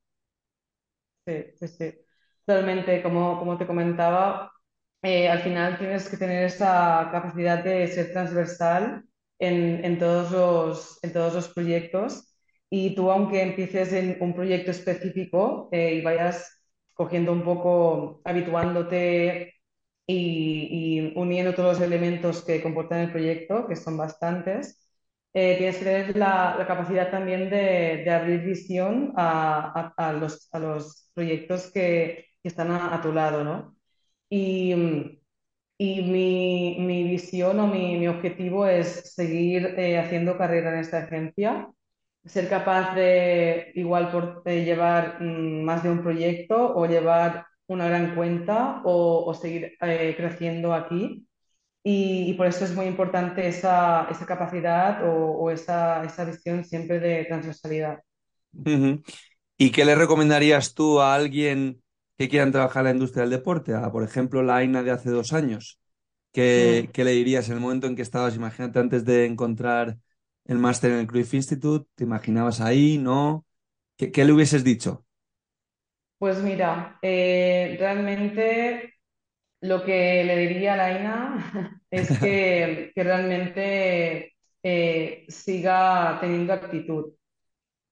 Sí, 1.27 1.43
sí, 1.59 1.67
sí. 1.67 1.93
Totalmente, 2.45 3.03
como, 3.03 3.37
como 3.39 3.57
te 3.57 3.67
comentaba, 3.67 4.51
eh, 5.01 5.27
al 5.29 5.39
final 5.41 5.77
tienes 5.77 6.09
que 6.09 6.15
tener 6.17 6.45
esa 6.45 7.09
capacidad 7.11 7.63
de 7.63 7.87
ser 7.87 8.13
transversal 8.13 9.03
en, 9.39 9.83
en, 9.83 9.99
todos 9.99 10.31
los, 10.31 10.99
en 11.03 11.11
todos 11.13 11.33
los 11.33 11.49
proyectos 11.49 12.33
y 12.69 12.95
tú, 12.95 13.11
aunque 13.11 13.41
empieces 13.41 13.91
en 13.93 14.17
un 14.21 14.33
proyecto 14.33 14.71
específico 14.71 15.67
eh, 15.73 15.95
y 15.95 16.01
vayas 16.01 16.63
cogiendo 16.93 17.33
un 17.33 17.43
poco, 17.43 18.21
habituándote 18.23 19.55
y, 20.07 21.13
uniendo 21.17 21.53
todos 21.53 21.79
los 21.79 21.87
elementos 21.87 22.43
que 22.45 22.61
comportan 22.63 22.99
el 23.01 23.11
proyecto, 23.11 23.67
que 23.67 23.75
son 23.75 23.97
bastantes, 23.97 24.86
eh, 25.33 25.55
tienes 25.57 25.77
que 25.77 25.85
tener 25.85 26.17
la, 26.17 26.63
capacidad 26.67 27.11
también 27.11 27.49
de, 27.49 28.09
abrir 28.09 28.41
visión 28.41 29.13
a, 29.17 29.93
a, 29.97 30.13
los, 30.13 30.49
a, 30.51 30.59
los, 30.59 31.11
proyectos 31.13 31.71
que, 31.71 32.25
que 32.41 32.49
están 32.49 32.71
a, 32.71 33.01
tu 33.01 33.11
lado, 33.13 33.43
¿no? 33.43 33.75
Y, 34.29 34.73
y 35.77 36.01
mi, 36.03 36.77
mi, 36.79 37.03
visión 37.03 37.59
o 37.59 37.67
mi, 37.67 37.97
mi, 37.97 38.07
objetivo 38.07 38.65
es 38.65 39.13
seguir 39.15 39.75
eh, 39.77 39.99
haciendo 39.99 40.37
carrera 40.37 40.73
en 40.73 40.79
esta 40.79 40.99
agencia, 40.99 41.69
ser 42.25 42.49
capaz 42.49 42.95
de 42.95 43.71
igual 43.75 44.11
por, 44.11 44.43
llevar 44.45 45.21
mm, 45.21 45.63
más 45.63 45.83
de 45.83 45.89
un 45.91 46.01
proyecto 46.03 46.75
o 46.75 46.85
llevar 46.87 47.45
una 47.67 47.87
gran 47.87 48.15
cuenta 48.15 48.81
o, 48.85 49.33
seguir 49.33 49.73
eh, 49.81 50.15
creciendo 50.17 50.73
aquí. 50.73 51.26
Y, 51.89 52.33
por 52.33 52.47
eso 52.47 52.65
es 52.65 52.75
muy 52.75 52.85
importante 52.85 53.47
esa, 53.47 54.09
esa 54.11 54.25
capacidad 54.25 54.99
o, 55.05 55.49
esa, 55.49 56.03
esa, 56.03 56.25
visión 56.25 56.65
siempre 56.65 56.99
de 56.99 57.23
transversalidad. 57.23 57.99
¿Y 59.57 59.71
qué 59.71 59.85
le 59.85 59.95
recomendarías 59.95 60.73
tú 60.73 60.99
a 60.99 61.15
alguien 61.15 61.81
que 62.17 62.27
quiera 62.27 62.51
trabajar 62.51 62.81
en 62.81 62.85
la 62.87 62.91
industria 62.91 63.21
del 63.21 63.31
deporte? 63.31 63.73
A, 63.73 63.89
por 63.89 64.03
ejemplo, 64.03 64.43
la 64.43 64.57
AINA 64.57 64.83
de 64.83 64.91
hace 64.91 65.11
dos 65.11 65.31
años. 65.31 65.79
¿Qué, 66.33 66.89
¿Qué, 66.91 67.05
le 67.05 67.11
dirías 67.11 67.47
en 67.47 67.55
el 67.55 67.61
momento 67.61 67.87
en 67.87 67.95
que 67.95 68.01
estabas? 68.01 68.35
Imagínate 68.35 68.79
antes 68.79 69.05
de 69.05 69.25
encontrar 69.25 69.97
el 70.43 70.57
máster 70.57 70.91
en 70.91 70.97
el 70.97 71.07
Cruyff 71.07 71.35
Institute, 71.35 71.87
¿te 71.95 72.03
imaginabas 72.03 72.59
ahí? 72.59 72.97
¿No? 72.97 73.45
¿Qué, 73.95 74.11
qué 74.11 74.25
le 74.25 74.33
hubieses 74.33 74.65
dicho? 74.65 75.05
Pues 76.17 76.41
mira, 76.41 76.99
eh, 77.01 77.77
realmente 77.79 78.96
lo 79.61 79.83
que 79.83 80.23
le 80.23 80.37
diría 80.37 80.73
a 80.73 80.77
Laina 80.77 81.81
es 81.91 82.19
que, 82.19 82.91
realmente 82.95 84.35
eh, 84.63 85.25
siga 85.29 86.17
teniendo 86.21 86.53
actitud, 86.53 87.13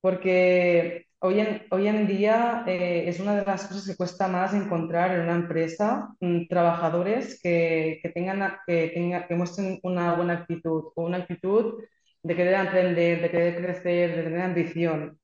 porque 0.01 1.07
hoy 1.19 1.39
en, 1.39 1.63
hoy 1.71 1.87
en 1.87 2.07
día 2.07 2.63
eh, 2.67 3.05
es 3.07 3.19
una 3.19 3.35
de 3.35 3.45
las 3.45 3.67
cosas 3.67 3.87
que 3.87 3.95
cuesta 3.95 4.27
más 4.27 4.53
encontrar 4.53 5.15
en 5.15 5.21
una 5.21 5.35
empresa, 5.35 6.15
mm, 6.19 6.47
trabajadores 6.47 7.39
que, 7.41 8.01
tengan, 8.13 8.57
que, 8.67 8.89
tengan, 8.93 9.27
que 9.27 9.35
muestren 9.35 9.79
una 9.83 10.15
buena 10.15 10.33
actitud 10.33 10.91
o 10.95 11.03
una 11.03 11.17
actitud 11.17 11.83
de 12.23 12.35
querer 12.35 12.55
aprender, 12.55 13.21
de 13.21 13.31
querer 13.31 13.55
crecer, 13.61 14.15
de 14.15 14.23
tener 14.23 14.41
ambición. 14.41 15.19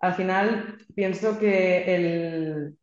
Al 0.00 0.14
final, 0.14 0.78
pienso 0.94 1.38
que 1.38 2.74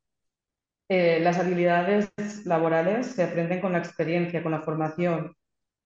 eh, 0.93 1.21
las 1.21 1.39
habilidades 1.39 2.11
laborales 2.45 3.07
se 3.07 3.23
aprenden 3.23 3.61
con 3.61 3.71
la 3.71 3.77
experiencia, 3.77 4.43
con 4.43 4.51
la 4.51 4.61
formación, 4.61 5.33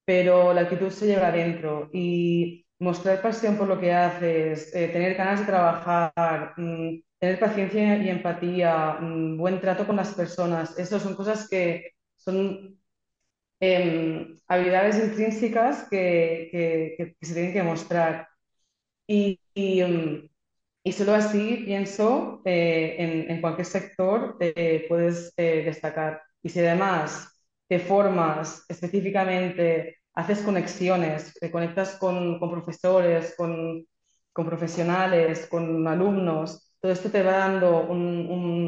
pero 0.05 0.51
la 0.53 0.61
actitud 0.61 0.89
se 0.91 1.05
lleva 1.07 1.27
adentro 1.27 1.91
y 1.93 2.65
mostrar 2.79 3.21
pasión 3.21 3.55
por 3.57 3.67
lo 3.67 3.79
que 3.79 3.93
haces, 3.93 4.73
eh, 4.75 4.87
tener 4.89 5.15
ganas 5.15 5.41
de 5.41 5.45
trabajar, 5.45 6.53
mm, 6.57 7.01
tener 7.19 7.39
paciencia 7.39 7.97
y 7.97 8.09
empatía, 8.09 8.97
mm, 8.99 9.37
buen 9.37 9.61
trato 9.61 9.85
con 9.85 9.97
las 9.97 10.13
personas, 10.15 10.77
esas 10.79 11.03
son 11.03 11.15
cosas 11.15 11.47
que 11.49 11.91
son 12.15 12.79
em, 13.59 14.37
habilidades 14.47 14.97
intrínsecas 15.03 15.87
que, 15.89 17.15
se 17.21 17.33
tienen 17.33 17.53
que 17.53 17.63
mostrar. 17.63 18.27
Y, 19.07 19.39
mm, 19.55 20.29
y 20.87 20.91
solo 20.91 21.15
así, 21.15 21.63
pienso, 21.65 22.43
eh, 22.45 23.25
en, 23.27 23.41
cualquier 23.41 23.65
sector 23.65 24.37
eh, 24.39 24.85
puedes 24.87 25.33
eh, 25.35 25.63
destacar. 25.65 26.21
Y 26.43 26.49
si 26.49 26.59
además 26.59 27.27
te 27.67 27.79
formas 27.79 28.63
específicamente, 28.69 29.97
haces 30.13 30.41
conexiones, 30.41 31.33
te 31.39 31.49
conectas 31.49 31.95
con, 31.95 32.39
profesores, 32.39 33.33
con, 33.35 33.83
profesionales, 34.31 35.47
con 35.47 35.87
alumnos, 35.87 36.71
todo 36.79 36.91
esto 36.91 37.09
te 37.09 37.23
va 37.23 37.37
dando 37.39 37.87
un, 37.87 38.27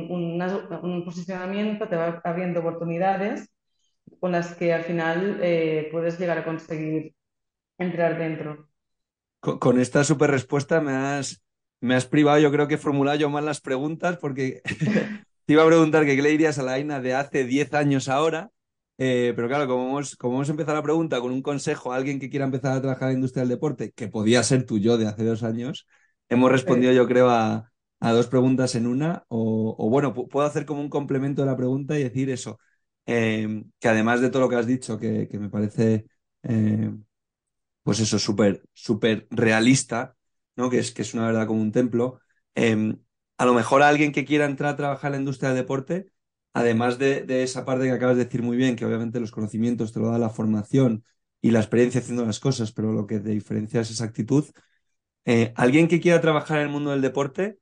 un, 0.10 1.06
posicionamiento, 1.06 1.88
te 1.88 1.98
va 1.98 2.20
abriendo 2.24 2.62
oportunidades 2.62 3.48
con 4.20 4.32
las 4.32 4.56
que 4.56 4.74
al 4.74 4.86
final 4.86 5.38
puedes 5.92 6.18
llegar 6.18 6.40
a 6.40 6.46
conseguir 6.46 7.14
entrar 7.78 8.18
dentro. 8.18 8.70
Con, 9.40 9.60
con 9.60 9.80
esta 9.80 10.04
super 10.04 10.32
respuesta 10.32 10.82
me 10.82 10.94
has 10.94 11.47
me 11.82 11.96
has 11.96 12.06
privado, 12.06 12.40
yo 12.40 12.52
creo 12.52 12.68
que 12.68 12.76
he 12.76 12.78
formulado 12.78 13.18
yo 13.18 13.30
mal 13.30 13.46
las 13.46 13.62
preguntas 13.62 14.18
porque 14.18 14.62
te 15.46 15.54
iba 15.54 15.64
a 15.64 15.68
preguntar 15.68 16.06
que 16.06 16.16
qué 16.16 16.22
le 16.22 16.30
dirías 16.30 16.60
a 16.60 16.64
la 16.64 16.74
Aina 16.74 17.00
de 17.02 17.14
hace 17.14 17.46
10 17.46 17.74
años 17.74 18.10
ahora, 18.10 18.52
eh, 18.98 19.34
pero 19.36 19.48
claro, 19.48 19.68
como 19.68 19.90
hemos, 19.90 20.16
como 20.16 20.36
hemos 20.36 20.50
empezado 20.50 20.78
la 20.78 20.84
pregunta 20.84 21.20
con 21.22 21.32
un 21.32 21.42
consejo 21.42 21.94
a 21.94 21.98
alguien 21.98 22.20
que 22.20 22.30
quiera 22.30 22.46
empezar 22.46 22.76
a 22.76 22.82
trabajar 22.82 23.10
en 23.10 23.16
la 23.16 23.18
industria 23.20 23.42
del 23.42 23.50
deporte, 23.50 23.92
que 23.92 24.08
podía 24.08 24.42
ser 24.44 24.66
tú 24.66 24.80
yo 24.80 24.98
de 24.98 25.08
hace 25.08 25.24
dos 25.24 25.44
años, 25.44 25.88
hemos 26.30 26.52
respondido 26.52 26.92
yo 26.94 27.08
creo 27.08 27.30
a, 27.30 27.72
a 28.00 28.12
dos 28.12 28.28
preguntas 28.28 28.76
en 28.76 28.88
una, 28.88 29.24
o, 29.28 29.90
bueno, 29.90 30.14
puedo 30.14 30.46
hacer 30.46 30.66
como 30.66 30.82
un 30.82 30.90
complemento 30.90 31.42
de 31.42 31.48
la 31.48 31.58
pregunta 31.58 31.98
y 31.98 32.04
decir 32.04 32.30
eso, 32.30 32.60
em, 33.06 33.72
que 33.80 33.88
además 33.90 34.22
de 34.22 34.30
todo 34.30 34.42
lo 34.44 34.50
que 34.50 34.56
has 34.56 34.68
dicho, 34.68 34.98
que, 35.00 35.30
me 35.40 35.50
parece, 35.50 36.06
em, 36.44 37.04
pues 37.84 38.00
eso, 38.02 38.20
súper, 38.20 38.64
súper 38.74 39.28
realista, 39.32 40.17
¿no? 40.58 40.70
Que 40.70 40.80
es, 40.80 40.92
que 40.92 41.04
es 41.04 41.14
una 41.14 41.28
verdad 41.28 41.48
como 41.48 41.62
un 41.62 41.72
templo, 41.72 42.20
em, 42.56 43.00
a 43.38 43.46
lo 43.46 43.54
mejor 43.54 43.84
a 43.84 43.90
alguien 43.90 44.12
que 44.12 44.26
quiera 44.26 44.46
entrar 44.46 44.74
a 44.74 44.76
trabajar 44.76 45.10
en 45.10 45.14
la 45.14 45.20
industria 45.20 45.50
del 45.50 45.60
deporte, 45.60 46.12
además 46.54 46.98
de, 47.00 47.22
de, 47.24 47.44
esa 47.44 47.66
parte 47.66 47.86
que 47.86 47.92
acabas 47.92 48.18
de 48.18 48.26
decir 48.26 48.42
muy 48.44 48.58
bien, 48.58 48.76
que 48.76 48.86
obviamente 48.86 49.20
los 49.20 49.32
conocimientos 49.32 49.94
te 49.94 50.00
lo 50.00 50.10
da 50.10 50.18
la 50.20 50.30
formación 50.30 51.04
y 51.42 51.52
la 51.52 51.60
experiencia 51.60 52.02
haciendo 52.02 52.26
las 52.26 52.40
cosas, 52.40 52.72
pero 52.72 52.92
lo 52.94 53.08
que 53.08 53.20
te 53.20 53.30
diferencia 53.30 53.82
es 53.82 53.92
esa 53.92 54.06
actitud. 54.06 54.46
Eh, 55.26 55.54
alguien 55.56 55.88
que 55.88 56.00
quiera 56.00 56.22
trabajar 56.22 56.60
en 56.60 56.68
el 56.68 56.72
mundo 56.72 56.92
del 56.92 57.02
deporte 57.02 57.60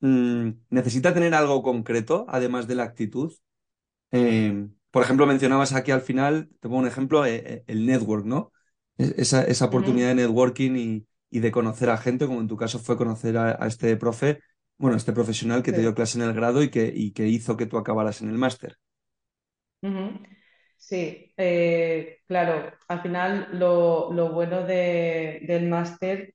mm, 0.00 0.50
necesita 0.70 1.14
tener 1.14 1.34
algo 1.34 1.62
concreto, 1.62 2.26
además 2.28 2.68
de 2.68 2.74
la 2.76 2.84
actitud. 2.84 3.34
Eh, 4.12 4.68
por 4.90 5.02
ejemplo, 5.02 5.26
mencionabas 5.26 5.72
aquí 5.72 5.90
al 5.90 6.02
final, 6.02 6.48
te 6.60 6.68
pongo 6.68 6.78
un 6.80 6.86
ejemplo, 6.86 7.26
eh, 7.26 7.64
el 7.66 7.86
network, 7.86 8.24
¿no? 8.26 8.52
E, 8.98 9.14
esa, 9.18 9.44
esa 9.44 9.66
oportunidad 9.66 10.08
de 10.08 10.14
networking 10.16 10.76
y, 10.76 11.06
y, 11.30 11.40
de 11.40 11.50
conocer 11.50 11.90
a 11.90 11.96
gente, 11.98 12.26
como 12.26 12.40
en 12.40 12.48
tu 12.48 12.56
caso 12.56 12.78
fue 12.78 12.96
conocer 12.96 13.36
a, 13.38 13.66
este 13.66 13.96
profe, 13.96 14.40
bueno, 14.78 14.96
este 14.96 15.12
profesional 15.12 15.62
que 15.62 15.72
te 15.72 15.80
dio 15.80 15.94
clase 15.94 16.18
en 16.18 16.24
el 16.24 16.34
grado 16.34 16.62
y 16.62 16.70
que, 16.70 16.92
y 16.94 17.12
que 17.12 17.26
hizo 17.26 17.56
que 17.56 17.66
tú 17.66 17.78
acabaras 17.78 18.22
en 18.22 18.30
el 18.30 18.38
máster. 18.38 18.78
Sí, 20.76 21.32
eh, 21.36 22.20
claro, 22.26 22.72
al 22.88 23.02
final 23.02 23.48
lo, 23.58 24.10
bueno 24.32 24.64
del 24.64 25.68
máster 25.68 26.34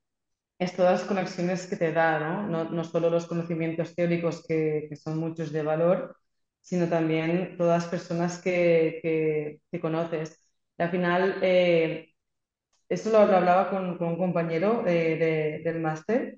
es 0.59 0.75
todas 0.75 0.99
las 1.01 1.07
conexiones 1.07 1.67
que 1.67 1.77
te 1.77 1.91
da, 1.93 2.19
¿no? 2.19 2.69
No, 2.69 2.83
solo 2.83 3.09
los 3.09 3.27
conocimientos 3.27 3.95
teóricos 3.95 4.45
que, 4.47 4.89
son 4.95 5.17
muchos 5.19 5.51
de 5.51 5.63
valor, 5.63 6.17
sino 6.61 6.87
también 6.89 7.57
todas 7.57 7.83
las 7.83 7.91
personas 7.91 8.39
que, 8.41 9.59
que, 9.71 9.79
conoces. 9.79 10.39
al 10.77 10.91
final, 10.91 11.39
eh, 11.41 12.12
esto 12.89 13.09
lo, 13.11 13.19
hablaba 13.19 13.69
con, 13.69 14.01
un 14.01 14.17
compañero 14.17 14.83
eh, 14.87 15.61
del 15.63 15.79
máster, 15.79 16.37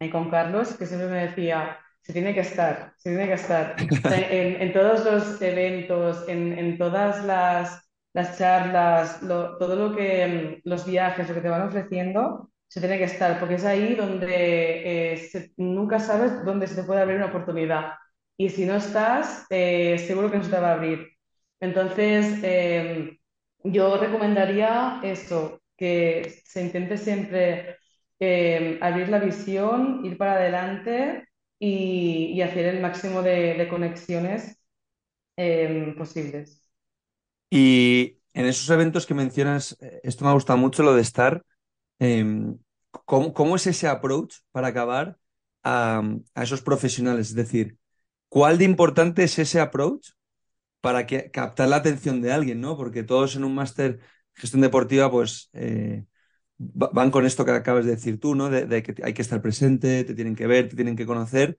y 0.00 0.10
con 0.10 0.30
Carlos, 0.30 0.76
que 0.76 0.86
siempre 0.86 1.08
me 1.08 1.26
decía, 1.26 1.78
se 2.02 2.12
tiene 2.12 2.34
que 2.34 2.40
estar, 2.40 2.92
se 2.98 3.10
tiene 3.10 3.26
que 3.26 3.34
estar. 3.34 3.76
en, 4.12 4.72
todos 4.72 5.04
los 5.04 5.40
eventos, 5.42 6.28
en, 6.28 6.76
todas 6.78 7.24
las, 7.24 7.82
charlas, 8.38 9.20
todo 9.20 9.76
lo 9.76 9.96
que, 9.96 10.60
mm, 10.64 10.68
los 10.68 10.86
viajes, 10.86 11.28
lo 11.28 11.34
que 11.34 11.40
te 11.40 11.48
van 11.48 11.62
ofreciendo, 11.62 12.50
se 12.68 12.80
tiene 12.80 12.98
que 12.98 13.04
estar, 13.04 13.38
porque 13.38 13.54
es 13.54 13.64
ahí 13.64 13.94
donde 13.94 15.14
eh, 15.14 15.50
nunca 15.56 15.98
sabes 15.98 16.44
dónde 16.44 16.66
se 16.66 16.74
te 16.74 16.82
puede 16.82 17.00
abrir 17.00 17.16
una 17.18 17.26
oportunidad. 17.26 17.92
Y 18.36 18.50
si 18.50 18.66
no 18.66 18.76
estás, 18.76 19.46
eh, 19.50 19.96
seguro 19.98 20.30
que 20.30 20.38
no 20.38 20.44
se 20.44 20.50
te 20.50 20.60
va 20.60 20.70
a 20.70 20.74
abrir. 20.74 21.08
Entonces, 21.60 22.40
em, 22.42 23.16
yo 23.64 23.96
recomendaría 23.96 25.00
eso, 25.02 25.62
que 25.76 26.42
se 26.44 26.62
intente 26.62 26.96
siempre 26.96 27.78
em, 28.18 28.78
abrir 28.82 29.08
la 29.08 29.18
visión, 29.18 30.04
ir 30.04 30.16
para 30.16 30.34
adelante 30.34 31.28
y, 31.58 32.40
hacer 32.42 32.66
el 32.66 32.80
máximo 32.80 33.22
de, 33.22 33.66
conexiones 33.68 34.58
em, 35.36 35.94
posibles. 35.96 36.62
Y 37.50 38.18
en 38.34 38.46
esos 38.46 38.68
eventos 38.70 39.06
que 39.06 39.14
mencionas, 39.14 39.76
eh, 39.80 40.00
esto 40.02 40.24
me 40.24 40.30
ha 40.30 40.34
gustado 40.34 40.58
mucho, 40.58 40.82
lo 40.82 40.94
de 40.94 41.02
estar, 41.02 41.44
em, 41.98 42.58
¿cómo, 43.04 43.56
es 43.56 43.66
ese 43.66 43.88
approach 43.88 44.36
para 44.52 44.68
acabar 44.68 45.18
a, 45.62 46.02
esos 46.36 46.62
profesionales? 46.62 47.28
Es 47.30 47.34
decir, 47.34 47.78
¿cuál 48.28 48.58
de 48.58 48.64
importante 48.64 49.24
es 49.24 49.38
ese 49.38 49.60
approach 49.60 50.10
para 50.80 51.06
que, 51.06 51.30
captar 51.30 51.68
la 51.68 51.76
atención 51.76 52.20
de 52.22 52.32
alguien, 52.32 52.60
¿no? 52.60 52.76
Porque 52.76 53.02
todos 53.02 53.36
en 53.36 53.44
un 53.44 53.54
máster 53.54 54.00
gestión 54.34 54.62
deportiva, 54.62 55.10
pues 55.10 55.50
eh, 55.52 56.04
van 56.58 57.10
con 57.10 57.26
esto 57.26 57.44
que 57.44 57.50
acabas 57.50 57.84
de 57.84 57.92
decir 57.92 58.20
tú, 58.20 58.34
¿no? 58.34 58.50
De, 58.50 58.82
que 58.82 58.94
hay 59.02 59.14
que 59.14 59.22
estar 59.22 59.42
presente, 59.42 60.04
te 60.04 60.14
tienen 60.14 60.34
que 60.34 60.46
ver, 60.46 60.68
te 60.68 60.76
tienen 60.76 60.96
que 60.96 61.06
conocer. 61.06 61.58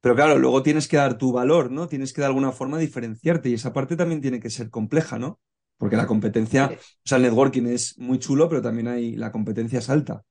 Pero 0.00 0.14
claro, 0.14 0.38
luego 0.38 0.62
tienes 0.62 0.86
que 0.86 0.98
dar 0.98 1.16
tu 1.16 1.32
valor, 1.32 1.70
¿no? 1.70 1.88
Tienes 1.88 2.12
que 2.12 2.20
de 2.20 2.26
alguna 2.26 2.52
forma 2.52 2.78
diferenciarte 2.78 3.48
y 3.48 3.54
esa 3.54 3.72
parte 3.72 3.96
también 3.96 4.20
tiene 4.20 4.40
que 4.40 4.50
ser 4.50 4.70
compleja, 4.70 5.18
¿no? 5.18 5.40
Porque 5.78 5.96
la 5.96 6.06
competencia, 6.06 6.70
o 6.72 6.78
sea, 7.04 7.16
el 7.16 7.22
networking 7.24 7.66
es 7.66 7.98
muy 7.98 8.18
chulo, 8.18 8.48
pero 8.48 8.62
también 8.62 8.88
hay, 8.88 9.16
la 9.16 9.32
competencia 9.32 9.78
es 9.78 9.88
alta. 9.88 10.22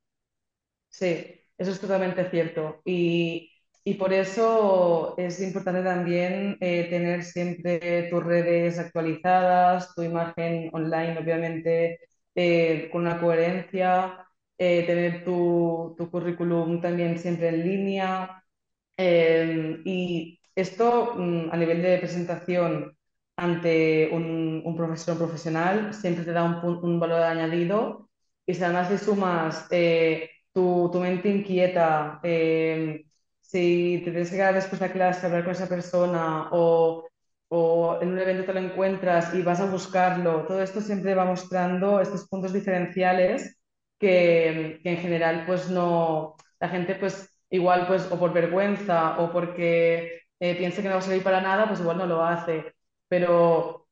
Sí, 0.90 1.26
eso 1.58 1.72
es 1.72 1.80
totalmente 1.80 2.30
cierto. 2.30 2.82
Y, 2.86 3.53
por 3.96 4.13
eso 4.13 5.15
es 5.17 5.41
importante 5.41 5.84
también 5.84 6.58
eh, 6.62 6.88
tener 6.89 7.24
siempre 7.24 8.08
tus 8.10 8.24
redes 8.24 8.80
actualizadas, 8.80 9.93
tu 9.93 10.04
imagen 10.04 10.69
online, 10.74 11.17
obviamente, 11.19 12.00
eh, 12.36 12.89
con 12.91 13.02
una 13.02 13.19
coherencia, 13.19 14.26
eh, 14.58 14.84
tener 14.88 15.24
tu, 15.24 15.96
currículum 16.12 16.82
también 16.82 17.17
siempre 17.19 17.50
en 17.50 17.63
línea. 17.67 18.43
Eh, 18.98 19.82
y 19.86 20.39
esto 20.56 21.15
mm, 21.15 21.50
a 21.52 21.58
nivel 21.58 21.82
de 21.82 22.00
presentación 22.00 22.98
ante 23.38 24.10
un, 24.13 24.76
profesor 24.78 25.17
profesional 25.17 25.93
siempre 25.93 26.26
te 26.26 26.32
da 26.34 26.43
un, 26.63 27.00
valor 27.00 27.22
añadido. 27.24 28.10
Y 28.46 28.54
si 28.56 28.63
además 28.63 28.91
le 28.91 28.98
sumas 28.98 29.69
tu, 30.54 30.89
tu, 30.91 31.00
mente 31.00 31.30
inquieta, 31.30 32.19
si 33.54 34.02
te 34.04 34.12
tienes 34.12 34.30
que 34.30 34.36
quedar 34.38 34.56
después 34.56 34.82
de 34.82 34.88
la 34.88 34.94
clase, 34.94 35.26
hablar 35.26 35.44
con 35.46 35.54
esa 35.54 35.70
persona 35.70 36.50
o 36.52 37.08
o 37.56 38.00
en 38.02 38.10
un 38.10 38.20
evento 38.20 38.46
te 38.46 38.54
lo 38.54 38.60
encuentras 38.60 39.36
y 39.36 39.44
vas 39.44 39.60
a 39.60 39.70
buscarlo. 39.70 40.46
Todo 40.48 40.63
esto 40.63 40.82
siempre 40.82 41.13
va 41.13 41.24
mostrando 41.26 42.00
estos 42.02 42.28
puntos 42.28 42.52
diferenciales 42.52 43.60
que, 44.00 44.82
en 44.84 44.98
general 44.98 45.44
pues 45.46 45.70
no, 45.70 46.36
la 46.60 46.70
gente 46.70 46.96
pues 46.96 47.30
igual 47.52 47.86
pues 47.88 48.12
o 48.12 48.18
por 48.20 48.34
vergüenza 48.34 49.20
o 49.20 49.32
porque 49.32 50.22
eh, 50.39 50.56
piensa 50.56 50.82
que 50.82 50.88
no 50.88 50.96
va 50.96 51.00
a 51.00 51.04
servir 51.04 51.24
para 51.24 51.42
nada, 51.42 51.68
pues 51.68 51.80
igual 51.80 52.00
no 52.00 52.08
lo 52.08 52.24
hace. 52.26 52.74
Pero 53.08 53.88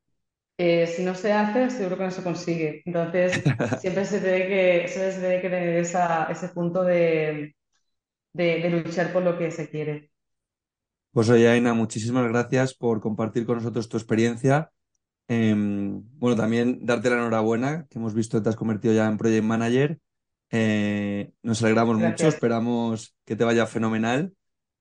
eh, 0.58 0.88
si 0.88 1.04
no 1.04 1.16
se 1.16 1.34
hace, 1.34 1.70
seguro 1.70 1.98
que 1.98 2.04
no 2.06 2.12
se 2.12 2.24
consigue. 2.24 2.82
Entonces, 2.86 3.44
siempre 3.82 4.06
se 4.06 4.20
debe 4.22 4.48
que, 4.48 4.88
se 4.88 5.20
debe 5.20 5.42
que 5.42 5.50
tener 5.50 5.78
ese 5.78 6.50
punto 6.50 6.84
de, 6.84 7.56
de 8.34 8.70
luchar 8.70 9.12
por 9.12 9.24
lo 9.24 9.38
que 9.38 9.52
se 9.52 9.70
quiere. 9.70 10.12
Pues 11.12 11.30
oye, 11.30 11.50
Aina, 11.50 11.74
muchísimas 11.74 12.28
gracias 12.30 12.74
por 12.74 13.02
compartir 13.02 13.46
con 13.46 13.58
nosotros 13.58 13.90
tu 13.90 13.98
experiencia. 13.98 14.72
Em, 15.28 16.04
bueno, 16.18 16.38
también 16.38 16.86
darte 16.86 17.10
la 17.10 17.18
enhorabuena, 17.18 17.86
que 17.90 18.00
hemos 18.00 18.14
visto 18.14 18.38
que 18.38 18.44
te 18.44 18.50
has 18.50 18.56
convertido 18.56 18.94
ya 18.94 19.08
en 19.08 19.18
Project 19.18 19.44
Manager. 19.44 20.00
Eh, 20.52 21.32
nos 21.44 21.62
alegramos 21.64 21.98
mucho, 21.98 22.28
esperamos 22.28 23.16
que 23.26 23.36
te 23.36 23.44
vaya 23.44 23.66
fenomenal. 23.66 24.34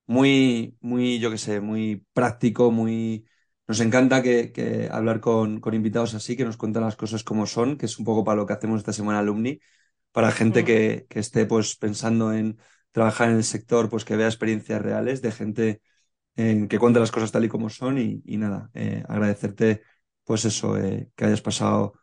Muy, 0.07 0.77
muy, 0.79 1.19
yo 1.19 1.31
qué 1.31 1.37
sé, 1.37 1.59
muy 1.59 2.05
práctico, 2.13 2.71
muy... 2.71 3.25
Nos 3.67 3.79
encanta 3.81 4.21
que, 4.21 4.89
hablar 4.91 5.19
con, 5.19 5.59
con, 5.59 5.73
invitados 5.73 6.13
así, 6.13 6.35
que 6.35 6.45
nos 6.45 6.57
cuentan 6.57 6.83
las 6.83 6.95
cosas 6.95 7.23
como 7.23 7.45
son, 7.45 7.77
que 7.77 7.85
es 7.85 7.99
un 7.99 8.05
poco 8.05 8.23
para 8.23 8.37
lo 8.37 8.45
que 8.45 8.53
hacemos 8.53 8.79
esta 8.79 8.93
semana 8.93 9.19
alumni, 9.19 9.59
para 10.11 10.31
gente 10.31 10.65
que, 10.65 11.05
que 11.09 11.19
esté 11.19 11.45
pues 11.45 11.75
pensando 11.77 12.33
en 12.33 12.57
trabajar 12.91 13.29
en 13.29 13.37
el 13.37 13.43
sector, 13.43 13.89
pues 13.89 14.05
que 14.05 14.15
vea 14.15 14.27
experiencias 14.27 14.81
reales 14.81 15.21
de 15.21 15.31
gente 15.31 15.81
que 16.35 16.79
cuente 16.79 16.99
las 16.99 17.11
cosas 17.11 17.31
tal 17.31 17.45
y 17.45 17.49
como 17.49 17.69
son 17.69 17.97
y, 17.97 18.37
nada, 18.37 18.69
eh, 18.73 19.03
agradecerte 19.07 19.83
pues 20.23 20.45
eso, 20.45 20.77
eh, 20.77 21.09
que 21.15 21.25
hayas 21.25 21.41
pasado 21.41 21.93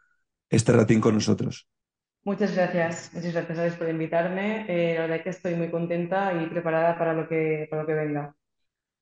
este 0.48 0.72
ratín 0.72 1.01
con 1.01 1.14
nosotros. 1.14 1.68
Muchas 2.24 2.55
gracias, 2.55 3.11
muchas 3.14 3.33
gracias 3.33 3.77
por 3.77 3.88
invitarme. 3.88 4.66
Eh, 4.68 4.94
la 4.94 5.03
verdad 5.03 5.16
es 5.18 5.22
que 5.22 5.31
estoy 5.31 5.55
muy 5.55 5.70
contenta 5.70 6.33
y 6.35 6.46
preparada 6.46 6.98
para 6.98 7.14
lo 7.14 7.29
que, 7.29 7.66
para 7.70 7.83
lo 7.83 7.88
que 7.88 7.94
venga. 7.94 8.35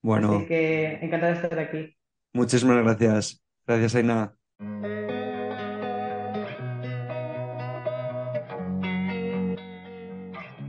Bueno. 0.03 0.37
Así 0.37 0.47
que 0.47 0.99
encantada 1.03 1.33
de 1.33 1.41
estar 1.43 1.59
aquí. 1.59 1.97
Muchísimas 2.33 2.83
gracias. 2.85 3.43
Gracias, 3.67 3.95
Aina. 3.97 4.37